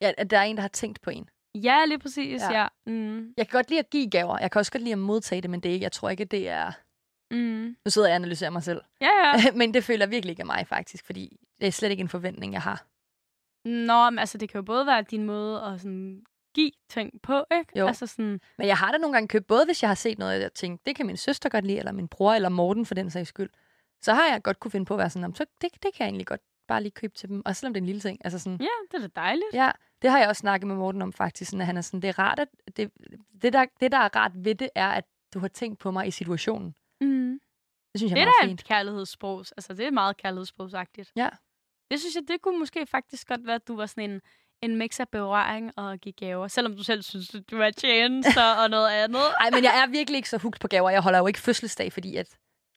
[0.00, 1.28] ja, at der er en, der har tænkt på en.
[1.54, 2.60] Ja, lige præcis, Ja.
[2.60, 2.68] ja.
[2.86, 3.34] Mm.
[3.36, 4.38] Jeg kan godt lide at give gaver.
[4.38, 6.24] Jeg kan også godt lide at modtage det, men det er ikke, jeg tror ikke,
[6.24, 6.72] det er...
[7.30, 7.76] Mm.
[7.84, 8.80] Nu sidder jeg og analyserer mig selv.
[9.00, 9.52] Ja, ja.
[9.58, 12.08] men det føler jeg virkelig ikke af mig, faktisk, fordi det er slet ikke en
[12.08, 12.86] forventning, jeg har.
[13.68, 16.24] Nå, men altså, det kan jo både være din måde at sådan,
[16.56, 17.78] give ting på, ikke?
[17.78, 17.86] Jo.
[17.86, 20.40] Altså sådan, Men jeg har da nogle gange købt, både hvis jeg har set noget,
[20.42, 23.10] jeg tænkte, det kan min søster godt lide, eller min bror, eller Morten for den
[23.10, 23.50] sags skyld.
[24.02, 25.92] Så har jeg godt kunne finde på at være sådan, "Nå, så det, det kan
[25.98, 27.42] jeg egentlig godt bare lige købe til dem.
[27.44, 28.18] Og selvom det er en lille ting.
[28.24, 28.66] Altså sådan, ja,
[28.98, 29.46] det er da dejligt.
[29.52, 29.70] Ja,
[30.02, 32.08] det har jeg også snakket med Morten om faktisk, sådan, at han er sådan, det
[32.08, 32.90] er rart, at det,
[33.42, 35.04] det, der, det, der er rart ved det, er, at
[35.34, 36.74] du har tænkt på mig i situationen.
[37.00, 37.40] Mm.
[37.92, 38.60] Det synes jeg Det er er meget fint.
[38.60, 39.38] et kærlighedssprog.
[39.38, 41.12] Altså, det er meget kærlighedssprogsagtigt.
[41.16, 41.28] Ja.
[41.90, 44.20] Det synes jeg, det kunne måske faktisk godt være, at du var sådan en,
[44.70, 46.48] en mix af berøring og give gaver.
[46.48, 49.20] Selvom du selv synes, at du er tjenester og noget andet.
[49.40, 50.90] Nej, men jeg er virkelig ikke så hugt på gaver.
[50.90, 52.26] Jeg holder jo ikke fødselsdag, fordi at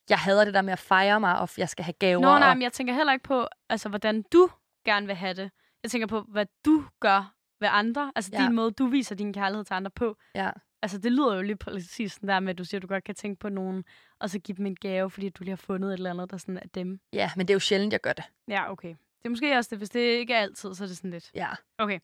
[0.08, 2.20] jeg hader det der med at fejre mig, og jeg skal have gaver.
[2.20, 2.56] Nå, nej, og...
[2.56, 4.50] men jeg tænker heller ikke på, altså, hvordan du
[4.84, 5.50] gerne vil have det.
[5.82, 8.12] Jeg tænker på, hvad du gør ved andre.
[8.16, 8.42] Altså, Ja.
[8.44, 10.16] din måde, du viser din kærlighed til andre på.
[10.34, 10.50] Ja.
[10.82, 13.04] Altså, det lyder jo lige præcis sådan der med, at du siger, at du godt
[13.04, 13.84] kan tænke på nogen,
[14.20, 16.36] og så give dem en gave, fordi du lige har fundet et eller andet, der
[16.36, 17.00] sådan er dem.
[17.12, 18.24] ja, men det er jo sjældent, jeg gør det.
[18.48, 18.94] Ja, okay.
[19.22, 19.78] Det er måske også det.
[19.78, 21.30] Hvis det ikke er altid, så er det sådan lidt.
[21.34, 21.48] Ja.
[21.78, 22.00] Okay.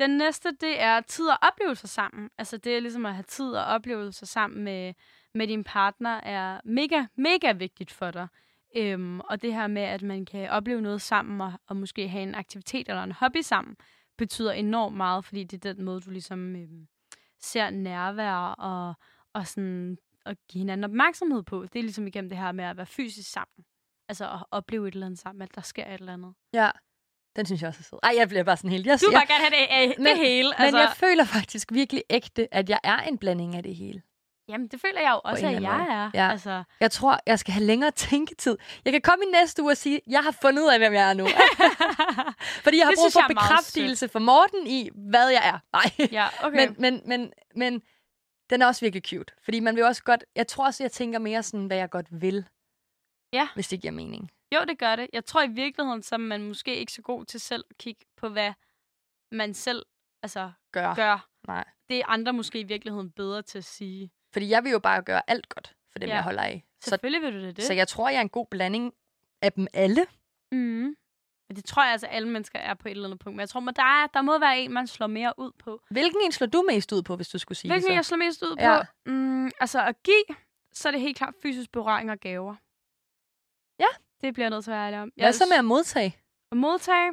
[0.00, 2.30] Den næste, det er tid og oplevelser sammen.
[2.38, 4.94] Altså det er ligesom at have tid og oplevelser sammen med,
[5.34, 8.28] med din partner er mega, mega vigtigt for dig.
[8.76, 12.22] Øhm, og det her med, at man kan opleve noget sammen og, og måske have
[12.22, 13.76] en aktivitet eller en hobby sammen,
[14.16, 16.86] betyder enormt meget, fordi det er den måde, du ligesom øhm,
[17.40, 18.94] ser nærvær og,
[19.32, 21.62] og sådan at give hinanden opmærksomhed på.
[21.62, 23.64] Det er ligesom igennem det her med at være fysisk sammen.
[24.08, 26.34] Altså at opleve et eller andet sammen, at der sker et eller andet.
[26.52, 26.70] Ja.
[27.36, 27.98] Den synes jeg også er sød.
[28.02, 28.86] Ej, jeg bliver bare sådan helt...
[28.86, 30.52] Jeg, Du vil bare gerne have det, øh, Men- det hele.
[30.58, 34.02] Men jeg føler faktisk virkelig ægte, at jeg er en blanding af det hele.
[34.48, 35.98] Jamen, det føler jeg jo også, at jeg anden er.
[36.04, 36.10] måde.
[36.24, 36.30] Ja.
[36.30, 38.56] Altså, Jeg tror, jeg skal have længere tænketid.
[38.84, 41.10] Jeg kan komme i næste uge og sige, jeg har fundet ud af, hvem jeg
[41.10, 41.26] er nu.
[42.64, 45.58] Fordi jeg har Det brug for bekræftelse fra Morten i, hvad jeg er.
[45.72, 46.08] Nej.
[46.12, 46.56] ja, okay.
[46.66, 47.82] Men, men, men, men
[48.50, 49.32] den er også virkelig cute.
[49.44, 50.24] Fordi man vil også godt...
[50.36, 52.44] Jeg tror også, jeg tænker mere sådan, hvad jeg godt vil.
[53.32, 53.48] Ja.
[53.54, 54.30] Hvis det giver mening.
[54.54, 55.06] Jo, det gør det.
[55.12, 58.04] Jeg tror i virkeligheden, så er man måske ikke så god til selv at kigge
[58.16, 58.52] på, hvad
[59.32, 59.86] man selv
[60.22, 60.94] altså, Gør.
[60.94, 61.28] gør.
[61.46, 61.64] Nej.
[61.88, 64.10] Det er andre måske i virkeligheden bedre til at sige.
[64.32, 66.14] Fordi jeg vil jo bare gøre alt godt for dem, Ja.
[66.14, 66.64] jeg holder af.
[66.80, 67.56] Så, Selvfølgelig vil du det.
[67.56, 67.64] det.
[67.64, 68.92] så jeg tror, jeg er en god blanding
[69.42, 70.06] af dem alle.
[70.52, 70.96] Mm.
[71.48, 73.36] Men det tror jeg altså, alle mennesker er på et eller andet punkt.
[73.36, 75.82] Men jeg tror, at der, er, der må være en, man slår mere ud på.
[75.90, 78.08] Hvilken en slår du mest ud på, hvis du skulle sige Hvilken det jeg så?
[78.08, 78.82] slår mest ud Ja.
[78.82, 78.86] på?
[79.10, 80.24] Mm, altså at give,
[80.72, 82.54] så er det helt klart fysisk berøring og gaver.
[83.80, 83.86] Ja.
[84.20, 85.12] Det bliver jeg nødt til at være ærlig om.
[85.16, 86.16] Hvad så med at modtage?
[86.52, 87.12] at modtage,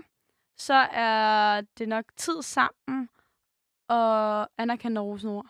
[0.57, 3.09] så er det nok tid sammen
[3.87, 5.47] og anerkende rosenord.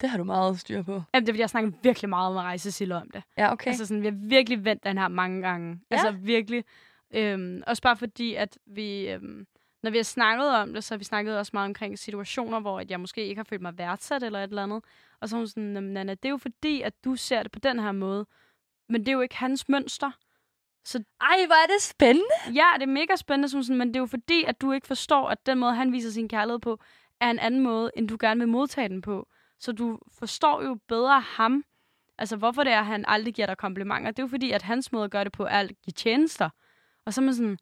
[0.00, 0.92] Det har du meget styr på.
[0.92, 3.22] Jamen, det er fordi, jeg snakker virkelig meget med Rejsesille om det.
[3.38, 3.68] Ja, okay.
[3.68, 5.80] Altså sådan, vi har virkelig vendt den her mange gange.
[5.90, 5.96] Ja.
[5.96, 6.64] Altså virkelig.
[7.14, 9.46] Øhm, også bare fordi, at vi, øhm,
[9.82, 12.80] når vi har snakket om det, så har vi snakket også meget omkring situationer, hvor
[12.80, 14.84] at jeg måske ikke har følt mig værdsat eller et eller andet.
[15.20, 17.52] Og så er hun sådan, "Jamen, Nana, det er jo fordi, at du ser det
[17.52, 18.26] på den her måde.
[18.94, 20.10] Men det er jo ikke hans mønster.
[21.20, 22.54] Ej, hvor er det spændende.
[22.54, 24.86] Ja, det er mega spændende, som sådan, men det er jo fordi, at du ikke
[24.86, 26.80] forstår, at den måde, han viser sin kærlighed på,
[27.20, 29.28] er en anden måde, end du gerne vil modtage den på.
[29.60, 31.64] Så du forstår jo bedre ham.
[32.18, 34.10] Altså, hvorfor det er, at han aldrig giver dig komplimenter.
[34.10, 36.50] Det er jo fordi, at hans måde at gøre det på, er at give tjenester.
[37.06, 37.58] Og så er man sådan,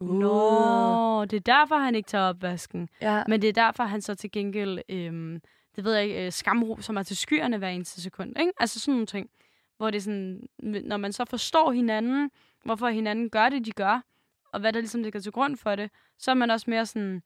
[0.00, 2.88] nå, det er derfor, han ikke tager opvasken.
[3.00, 3.22] Ja.
[3.28, 5.40] Men det er derfor, han så til gengæld, øhm,
[5.76, 8.38] det ved jeg ikke, øh, skamro, som er til skyerne hver eneste sekund.
[8.40, 8.52] Ikke?
[8.60, 9.30] Altså sådan nogle ting.
[9.82, 12.30] Hvor det er sådan, når man så forstår hinanden,
[12.64, 14.00] hvorfor hinanden gør det, de gør,
[14.52, 17.22] og hvad der ligesom ligger til grund for det, så er man også mere sådan,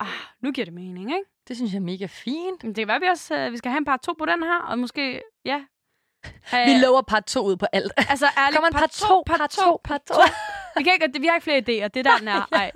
[0.00, 0.06] ah,
[0.40, 1.24] nu giver det mening, ikke?
[1.48, 2.64] Det synes jeg er mega fint.
[2.64, 4.42] Men det kan være, vi også øh, vi skal have en part to på den
[4.42, 5.64] her, og måske, ja.
[6.42, 7.92] have, Vi lover part 2 ud på alt.
[7.96, 10.14] Altså, ærligt, Kommer en part 2, part 2, part 2.
[10.76, 12.48] Vi, kan ikke, vi har ikke flere idéer, det er der, den er.
[12.62, 12.70] Ej.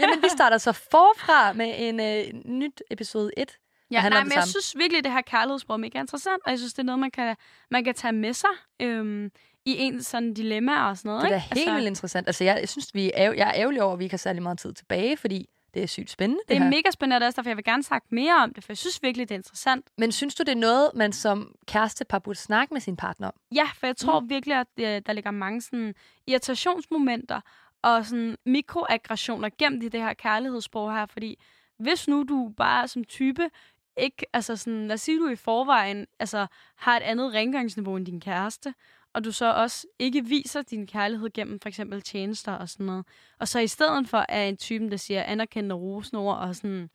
[0.00, 3.58] Jamen, vi starter så forfra med en øh, nyt episode 1.
[3.90, 4.50] Ja, nej, det men jeg samme.
[4.50, 6.98] synes virkelig, at det her kærlighedssprog er mega interessant, og jeg synes, det er noget,
[6.98, 7.36] man kan,
[7.70, 9.30] man kan tage med sig øhm,
[9.64, 11.22] i ens sådan dilemmaer og sådan noget.
[11.22, 11.56] Det er ikke?
[11.56, 12.26] helt vildt interessant.
[12.26, 14.42] Altså, jeg, jeg synes, vi er, jeg er ærgerlig over, at vi ikke har særlig
[14.42, 16.70] meget tid tilbage, fordi det er sygt spændende, det, det er her.
[16.70, 18.72] mega spændende, og det er også derfor, jeg vil gerne snakke mere om det, for
[18.72, 19.86] jeg synes virkelig, det er interessant.
[19.98, 23.34] Men synes du, det er noget, man som kærestepar burde snakke med sin partner om?
[23.54, 24.30] Ja, for jeg tror mm.
[24.30, 25.94] virkelig, at øh, der ligger mange sådan,
[26.26, 27.40] irritationsmomenter
[27.82, 31.38] og sådan mikroaggressioner gemt i det her kærlighedssprog her, fordi
[31.78, 33.50] hvis nu du bare som type
[33.96, 38.06] ikke, altså sådan, lad os sige, du i forvejen altså, har et andet rengøringsniveau end
[38.06, 38.74] din kæreste,
[39.14, 43.06] og du så også ikke viser din kærlighed gennem for eksempel tjenester og sådan noget.
[43.40, 46.90] Og så i stedet for er en typen, der siger anerkendende rosenord og sådan,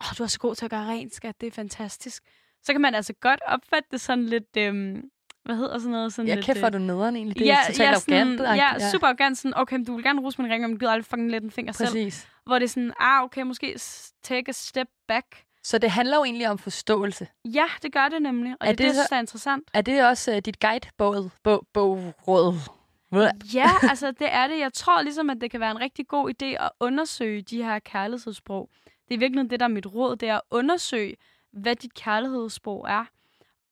[0.00, 2.22] åh, du er så god til at gøre rent, skat, det er fantastisk.
[2.62, 5.10] Så kan man altså godt opfatte det sådan lidt, øhm,
[5.44, 6.12] hvad hedder sådan noget?
[6.12, 7.38] Sådan Ja, lidt, kæft, øh, hvor er du nederen egentlig.
[7.38, 8.82] Det er totalt sådan, arrogant.
[8.82, 9.38] ja, super arrogant.
[9.38, 11.50] Sådan, okay, du vil gerne ruse min ring, men du gider aldrig fucking let en
[11.50, 11.88] finger selv.
[11.88, 12.28] Præcis.
[12.46, 13.80] Hvor det er sådan, ah, okay, måske
[14.22, 15.26] take a step back.
[15.68, 17.28] Så det handler jo egentlig om forståelse.
[17.44, 18.52] Ja, det gør det nemlig.
[18.60, 19.68] Og Er er det, det, det så- er interessant.
[19.74, 22.54] Er det også uh, dit guidebog, bog, bogråd?
[23.54, 24.58] Ja, altså det er det.
[24.58, 27.78] Jeg tror ligesom, at det kan være en rigtig god idé at undersøge de her
[27.78, 28.68] kærlighedssprog.
[29.08, 31.16] Det er virkelig det, der er mit råd, det er at undersøge,
[31.52, 33.04] hvad dit kærlighedssprog er.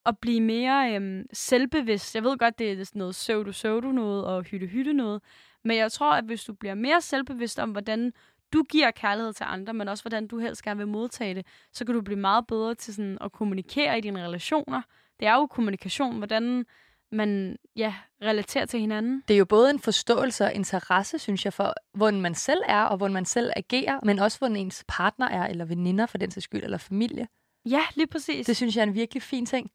[0.04, 2.14] Og blive mere øhm, selvbevidst.
[2.14, 5.22] Jeg ved godt, det er sådan noget pseudo-pseudo noget og hytte-hytte noget.
[5.64, 8.12] Men jeg tror, at hvis du bliver mere selvbevidst om, hvordan
[8.52, 11.84] du giver kærlighed til andre, men også hvordan du helst gerne vil modtage det, så
[11.84, 14.82] kan du blive meget bedre til sådan at kommunikere i dine relationer.
[15.20, 16.66] Det er jo kommunikation, hvordan
[17.12, 19.22] man ja, relaterer til hinanden.
[19.28, 22.82] Det er jo både en forståelse og interesse, synes jeg, for hvordan man selv er,
[22.82, 26.30] og hvordan man selv agerer, men også hvordan ens partner er, eller veninder for den
[26.30, 27.28] sags skyld, eller familie.
[27.64, 28.46] Ja, lige præcis.
[28.46, 29.70] Det synes jeg er en virkelig fin ting.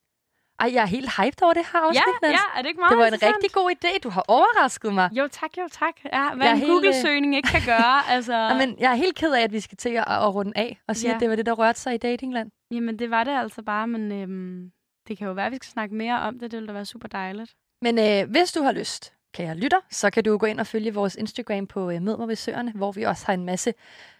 [0.61, 2.89] Ej, jeg er helt hyped over det her afsnit, ja, ja, er det ikke meget
[2.91, 3.99] Det var en rigtig god idé.
[3.99, 5.09] Du har overrasket mig.
[5.11, 5.93] Jo tak, jo tak.
[6.13, 8.07] Ja, hvad Jeg en Google-søgning ikke kan gøre.
[8.15, 10.51] altså, Ja, men jeg er helt ked af, at vi skal til at, at runde
[10.55, 11.15] af og sige, Ja.
[11.15, 12.51] at det var det, der rørte sig i datingland.
[12.71, 14.71] Jamen, det var det altså bare, men øhm,
[15.07, 16.51] det kan jo være, at vi skal snakke mere om det.
[16.51, 17.51] Det ville da være super dejligt.
[17.81, 20.93] Men øh, hvis du har lyst, kære lytter, så kan du gå ind og følge
[20.93, 23.73] vores Instagram på øh, Mød mig ved Søerne, hvor vi også har en masse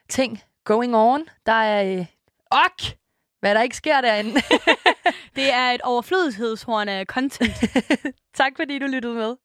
[0.10, 1.24] ting going on.
[1.46, 2.06] Der er øh,
[2.52, 2.96] ok,
[3.40, 4.32] hvad der ikke sker derinde.
[5.36, 7.56] Det er et overflødighedshorn af content.
[8.40, 9.36] tak fordi du lyttede med.